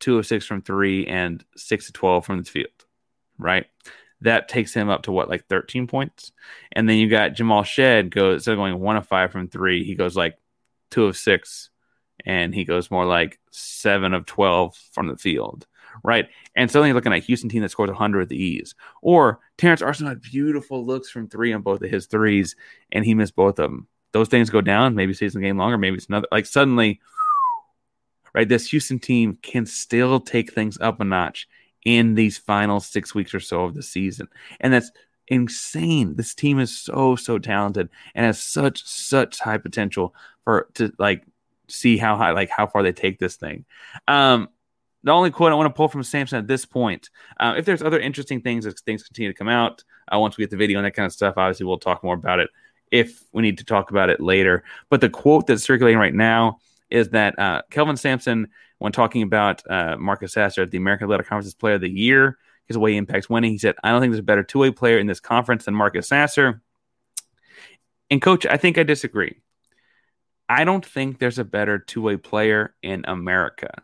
two 0.00 0.18
of 0.18 0.26
six 0.26 0.46
from 0.46 0.62
three 0.62 1.06
and 1.06 1.44
six 1.56 1.86
to 1.86 1.92
12 1.92 2.24
from 2.24 2.38
the 2.38 2.50
field, 2.50 2.84
right? 3.38 3.66
That 4.22 4.48
takes 4.48 4.72
him 4.72 4.88
up 4.88 5.02
to 5.02 5.12
what, 5.12 5.28
like 5.28 5.46
13 5.46 5.86
points? 5.86 6.32
And 6.72 6.88
then 6.88 6.96
you 6.96 7.08
got 7.08 7.34
Jamal 7.34 7.64
Shead 7.64 8.10
goes, 8.10 8.36
instead 8.36 8.52
of 8.52 8.58
going 8.58 8.78
one 8.78 8.96
of 8.96 9.06
five 9.06 9.30
from 9.32 9.48
three, 9.48 9.84
he 9.84 9.94
goes 9.94 10.16
like 10.16 10.38
two 10.90 11.06
of 11.06 11.16
six 11.16 11.70
and 12.24 12.54
he 12.54 12.64
goes 12.64 12.90
more 12.90 13.04
like 13.04 13.38
seven 13.50 14.14
of 14.14 14.26
12 14.26 14.74
from 14.92 15.08
the 15.08 15.16
field, 15.16 15.66
right? 16.02 16.28
And 16.54 16.70
suddenly 16.70 16.88
you're 16.88 16.94
looking 16.94 17.12
at 17.12 17.18
a 17.18 17.22
Houston 17.22 17.48
team 17.48 17.62
that 17.62 17.70
scores 17.70 17.90
100 17.90 18.18
with 18.18 18.28
the 18.28 18.42
ease. 18.42 18.74
Or 19.02 19.40
Terrance 19.58 19.82
Arceneaux 19.82 20.08
had 20.08 20.22
beautiful 20.22 20.84
looks 20.84 21.10
from 21.10 21.28
three 21.28 21.52
on 21.52 21.62
both 21.62 21.82
of 21.82 21.90
his 21.90 22.06
threes, 22.06 22.56
and 22.92 23.04
he 23.04 23.14
missed 23.14 23.36
both 23.36 23.58
of 23.58 23.70
them. 23.70 23.88
Those 24.12 24.28
things 24.28 24.50
go 24.50 24.60
down, 24.60 24.94
maybe 24.94 25.12
stays 25.12 25.34
in 25.34 25.42
the 25.42 25.46
game 25.46 25.58
longer, 25.58 25.76
maybe 25.76 25.96
it's 25.96 26.06
another. 26.06 26.28
Like 26.32 26.46
suddenly, 26.46 27.00
right? 28.36 28.48
This 28.48 28.68
Houston 28.68 28.98
team 28.98 29.38
can 29.42 29.64
still 29.64 30.20
take 30.20 30.52
things 30.52 30.76
up 30.78 31.00
a 31.00 31.04
notch 31.04 31.48
in 31.84 32.14
these 32.14 32.36
final 32.36 32.78
six 32.78 33.14
weeks 33.14 33.34
or 33.34 33.40
so 33.40 33.64
of 33.64 33.74
the 33.74 33.82
season. 33.82 34.28
And 34.60 34.72
that's 34.72 34.92
insane. 35.28 36.16
This 36.16 36.34
team 36.34 36.60
is 36.60 36.76
so, 36.78 37.16
so 37.16 37.38
talented 37.38 37.88
and 38.14 38.26
has 38.26 38.40
such, 38.40 38.84
such 38.84 39.40
high 39.40 39.56
potential 39.56 40.14
for 40.44 40.68
to 40.74 40.92
like 40.98 41.24
see 41.68 41.96
how 41.96 42.16
high, 42.16 42.32
like 42.32 42.50
how 42.50 42.66
far 42.66 42.82
they 42.82 42.92
take 42.92 43.18
this 43.18 43.36
thing. 43.36 43.64
Um, 44.06 44.50
the 45.02 45.12
only 45.12 45.30
quote 45.30 45.52
I 45.52 45.54
want 45.54 45.68
to 45.72 45.76
pull 45.76 45.88
from 45.88 46.02
Sampson 46.02 46.38
at 46.38 46.46
this 46.46 46.66
point, 46.66 47.10
uh, 47.40 47.54
if 47.56 47.64
there's 47.64 47.82
other 47.82 47.98
interesting 47.98 48.42
things 48.42 48.66
as 48.66 48.74
things 48.80 49.02
continue 49.02 49.32
to 49.32 49.38
come 49.38 49.48
out, 49.48 49.82
uh, 50.12 50.18
once 50.18 50.36
we 50.36 50.42
get 50.42 50.50
the 50.50 50.56
video 50.56 50.78
and 50.78 50.84
that 50.84 50.94
kind 50.94 51.06
of 51.06 51.12
stuff, 51.12 51.34
obviously 51.36 51.64
we'll 51.64 51.78
talk 51.78 52.04
more 52.04 52.14
about 52.14 52.40
it 52.40 52.50
if 52.90 53.22
we 53.32 53.42
need 53.42 53.58
to 53.58 53.64
talk 53.64 53.90
about 53.90 54.10
it 54.10 54.20
later. 54.20 54.62
But 54.90 55.00
the 55.00 55.08
quote 55.08 55.46
that's 55.46 55.62
circulating 55.62 55.98
right 55.98 56.14
now 56.14 56.58
is 56.90 57.10
that 57.10 57.38
uh, 57.38 57.62
Kelvin 57.70 57.96
Sampson, 57.96 58.48
when 58.78 58.92
talking 58.92 59.22
about 59.22 59.62
uh, 59.68 59.96
Marcus 59.98 60.32
Sasser, 60.32 60.62
at 60.62 60.70
the 60.70 60.78
American 60.78 61.06
Athletic 61.06 61.26
Conference's 61.26 61.54
Player 61.54 61.74
of 61.74 61.80
the 61.80 61.90
Year, 61.90 62.38
his 62.66 62.78
way 62.78 62.96
impacts 62.96 63.30
winning, 63.30 63.52
he 63.52 63.58
said, 63.58 63.76
"I 63.82 63.90
don't 63.90 64.00
think 64.00 64.12
there's 64.12 64.20
a 64.20 64.24
better 64.24 64.42
two-way 64.42 64.70
player 64.70 64.98
in 64.98 65.06
this 65.06 65.20
conference 65.20 65.64
than 65.64 65.74
Marcus 65.74 66.08
Sasser." 66.08 66.62
And 68.10 68.22
coach, 68.22 68.46
I 68.46 68.56
think 68.56 68.78
I 68.78 68.82
disagree. 68.82 69.40
I 70.48 70.64
don't 70.64 70.84
think 70.84 71.18
there's 71.18 71.38
a 71.38 71.44
better 71.44 71.78
two-way 71.78 72.16
player 72.16 72.74
in 72.82 73.04
America 73.06 73.82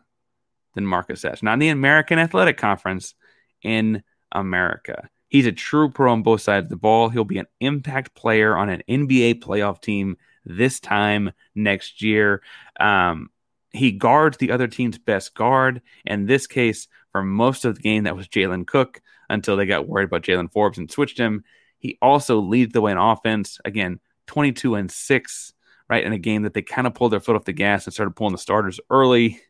than 0.75 0.85
Marcus 0.85 1.21
Sasser. 1.21 1.45
Not 1.45 1.53
in 1.53 1.59
the 1.59 1.69
American 1.69 2.19
Athletic 2.19 2.57
Conference, 2.57 3.15
in 3.63 4.03
America. 4.31 5.09
He's 5.29 5.47
a 5.47 5.51
true 5.51 5.89
pro 5.89 6.11
on 6.11 6.21
both 6.21 6.41
sides 6.41 6.65
of 6.65 6.69
the 6.69 6.75
ball. 6.75 7.09
He'll 7.09 7.23
be 7.23 7.39
an 7.39 7.47
impact 7.59 8.13
player 8.13 8.55
on 8.55 8.69
an 8.69 8.83
NBA 8.87 9.41
playoff 9.41 9.81
team 9.81 10.17
this 10.45 10.79
time 10.79 11.31
next 11.55 12.01
year. 12.01 12.41
Um, 12.79 13.29
he 13.71 13.91
guards 13.91 14.37
the 14.37 14.51
other 14.51 14.67
team's 14.67 14.97
best 14.97 15.33
guard. 15.33 15.81
In 16.05 16.25
this 16.25 16.47
case, 16.47 16.87
for 17.11 17.23
most 17.23 17.65
of 17.65 17.75
the 17.75 17.81
game, 17.81 18.03
that 18.03 18.15
was 18.15 18.27
Jalen 18.27 18.67
Cook 18.67 19.01
until 19.29 19.57
they 19.57 19.65
got 19.65 19.87
worried 19.87 20.05
about 20.05 20.23
Jaylen 20.23 20.51
Forbes 20.51 20.77
and 20.77 20.89
switched 20.89 21.17
him. 21.17 21.43
He 21.79 21.97
also 22.01 22.39
leads 22.39 22.73
the 22.73 22.81
way 22.81 22.91
in 22.91 22.97
offense. 22.97 23.59
Again, 23.65 23.99
22 24.27 24.75
and 24.75 24.91
6, 24.91 25.53
right? 25.89 26.03
In 26.03 26.13
a 26.13 26.19
game 26.19 26.43
that 26.43 26.53
they 26.53 26.61
kind 26.61 26.87
of 26.87 26.93
pulled 26.93 27.11
their 27.11 27.19
foot 27.19 27.35
off 27.35 27.45
the 27.45 27.53
gas 27.53 27.85
and 27.85 27.93
started 27.93 28.15
pulling 28.15 28.31
the 28.31 28.37
starters 28.37 28.79
early. 28.89 29.41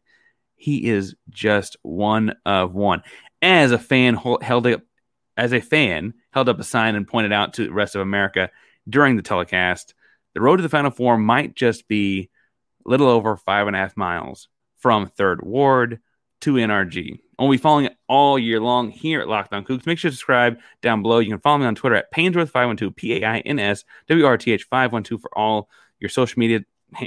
He 0.56 0.86
is 0.86 1.16
just 1.30 1.76
one 1.82 2.36
of 2.46 2.74
one. 2.74 3.04
As 3.42 3.72
a 3.72 3.78
fan 3.78 4.16
held 4.16 4.68
up, 4.68 4.82
as 5.36 5.52
a 5.52 5.60
fan 5.60 6.14
held 6.32 6.48
up 6.48 6.60
a 6.60 6.64
sign 6.64 6.96
and 6.96 7.08
pointed 7.08 7.34
out 7.34 7.54
to 7.56 7.66
the 7.66 7.74
rest 7.74 7.96
of 7.96 8.02
America 8.02 8.50
during 8.90 9.16
the 9.16 9.22
telecast 9.22 9.94
the 10.34 10.42
road 10.42 10.58
to 10.58 10.64
the 10.64 10.70
Final 10.70 10.92
Four 10.92 11.18
might 11.18 11.56
just 11.56 11.88
be 11.88 12.30
a 12.86 12.90
little 12.90 13.08
over 13.08 13.38
five 13.38 13.68
and 13.68 13.76
a 13.76 13.80
half 13.80 13.96
miles 13.96 14.50
from 14.78 15.08
Third 15.08 15.44
Ward 15.44 16.00
to 16.42 16.54
NRG. 16.56 17.20
We'll 17.40 17.52
be 17.52 17.58
following 17.58 17.86
it 17.86 17.98
all 18.08 18.38
year 18.38 18.60
long 18.60 18.90
here 18.90 19.22
at 19.22 19.28
Locked 19.28 19.54
On 19.54 19.66
Coogs. 19.66 19.86
Make 19.86 19.98
sure 19.98 20.12
to 20.12 20.16
subscribe 20.16 20.60
down 20.82 21.02
below. 21.02 21.20
You 21.20 21.30
can 21.30 21.40
follow 21.40 21.58
me 21.58 21.66
on 21.66 21.76
Twitter 21.76 21.96
at 21.96 22.12
Painsworth512, 22.12 22.96
P 22.96 23.16
A 23.16 23.26
I 23.28 23.40
N 23.40 23.60
S 23.60 23.86
W 24.08 24.26
R 24.26 24.38
T 24.38 24.52
H 24.52 24.66
512 24.70 25.22
for 25.22 25.38
all 25.38 25.70
your 26.00 26.10
social 26.10 26.40
media. 26.40 26.62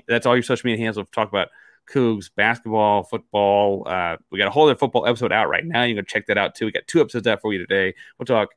That's 0.09 0.27
all 0.27 0.35
your 0.35 0.43
social 0.43 0.67
media 0.67 0.85
handles. 0.85 0.97
We'll 0.97 1.07
talk 1.07 1.29
about 1.29 1.49
Coogs, 1.87 2.31
basketball, 2.35 3.05
football. 3.05 3.87
Uh, 3.87 4.17
we 4.31 4.39
got 4.39 4.49
a 4.49 4.51
whole 4.51 4.65
other 4.65 4.75
football 4.75 5.07
episode 5.07 5.33
out 5.33 5.49
right 5.49 5.65
now. 5.65 5.85
You 5.85 5.95
can 5.95 6.05
check 6.05 6.27
that 6.27 6.39
out 6.39 6.55
too. 6.55 6.67
We 6.67 6.73
got 6.73 6.87
two 6.87 7.01
episodes 7.01 7.27
out 7.27 7.41
for 7.41 7.53
you 7.53 7.59
today. 7.59 7.95
We'll 8.19 8.27
talk 8.27 8.51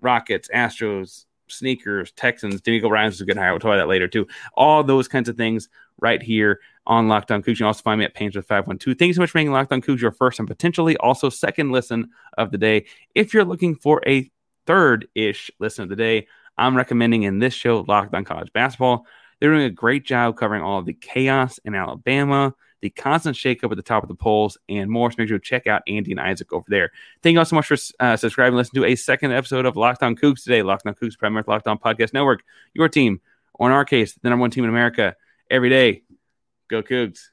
Rockets, 0.00 0.48
Astros, 0.52 1.26
sneakers, 1.52 2.12
Texans, 2.12 2.60
DeMeco 2.60 2.90
Ryans 2.90 3.14
is 3.14 3.20
a 3.20 3.24
good 3.24 3.36
hire. 3.36 3.50
We'll 3.52 3.60
talk 3.60 3.68
about 3.68 3.78
that 3.78 3.88
later 3.88 4.08
too. 4.08 4.26
All 4.54 4.82
those 4.82 5.08
kinds 5.08 5.28
of 5.28 5.36
things 5.36 5.68
right 6.00 6.22
here 6.22 6.60
on 6.86 7.08
Locked 7.08 7.30
On 7.30 7.42
Coogs. 7.42 7.48
You 7.48 7.56
can 7.56 7.66
also 7.66 7.82
find 7.82 7.98
me 7.98 8.04
at 8.04 8.14
Painsworth 8.14 8.46
512. 8.46 8.98
Thanks 8.98 9.16
so 9.16 9.22
much 9.22 9.30
for 9.30 9.38
making 9.38 9.52
Locked 9.52 9.72
On 9.72 9.80
Coogs 9.80 10.00
your 10.00 10.12
first 10.12 10.38
and 10.38 10.48
potentially 10.48 10.96
also 10.96 11.28
second 11.28 11.70
listen 11.70 12.10
of 12.36 12.50
the 12.50 12.58
day. 12.58 12.86
If 13.14 13.32
you're 13.32 13.44
looking 13.44 13.76
for 13.76 14.02
a 14.06 14.30
third 14.66 15.08
ish 15.14 15.50
listen 15.58 15.84
of 15.84 15.88
the 15.88 15.96
day, 15.96 16.26
I'm 16.58 16.76
recommending 16.76 17.22
in 17.22 17.38
this 17.38 17.54
show 17.54 17.84
Locked 17.86 18.14
On 18.14 18.24
College 18.24 18.52
Basketball. 18.52 19.06
They're 19.40 19.52
doing 19.52 19.64
a 19.64 19.70
great 19.70 20.04
job 20.04 20.36
covering 20.36 20.62
all 20.62 20.78
of 20.78 20.86
the 20.86 20.92
chaos 20.92 21.58
in 21.64 21.74
Alabama, 21.74 22.54
the 22.82 22.90
constant 22.90 23.36
shakeup 23.36 23.70
at 23.70 23.76
the 23.76 23.82
top 23.82 24.02
of 24.02 24.08
the 24.08 24.14
polls, 24.14 24.58
and 24.68 24.90
more. 24.90 25.10
So 25.10 25.16
make 25.18 25.28
sure 25.28 25.38
to 25.38 25.44
check 25.44 25.66
out 25.66 25.82
Andy 25.88 26.10
and 26.10 26.20
Isaac 26.20 26.52
over 26.52 26.66
there. 26.68 26.90
Thank 27.22 27.34
you 27.34 27.38
all 27.38 27.44
so 27.44 27.56
much 27.56 27.66
for 27.66 27.76
uh, 28.00 28.16
subscribing. 28.16 28.56
Listen 28.56 28.74
to 28.74 28.84
a 28.84 28.96
second 28.96 29.32
episode 29.32 29.64
of 29.64 29.76
Locked 29.76 30.02
On 30.02 30.14
Coogs 30.14 30.42
today. 30.42 30.62
Locked 30.62 30.86
On 30.86 30.94
Coogs, 30.94 31.16
Premier 31.16 31.44
Locked 31.46 31.68
On 31.68 31.78
Podcast 31.78 32.12
Network. 32.12 32.42
Your 32.74 32.88
team, 32.88 33.20
or 33.54 33.68
in 33.68 33.72
our 33.72 33.84
case, 33.84 34.14
the 34.14 34.28
number 34.28 34.42
one 34.42 34.50
team 34.50 34.64
in 34.64 34.70
America, 34.70 35.16
every 35.50 35.70
day. 35.70 36.02
Go 36.68 36.82
Coogs. 36.82 37.20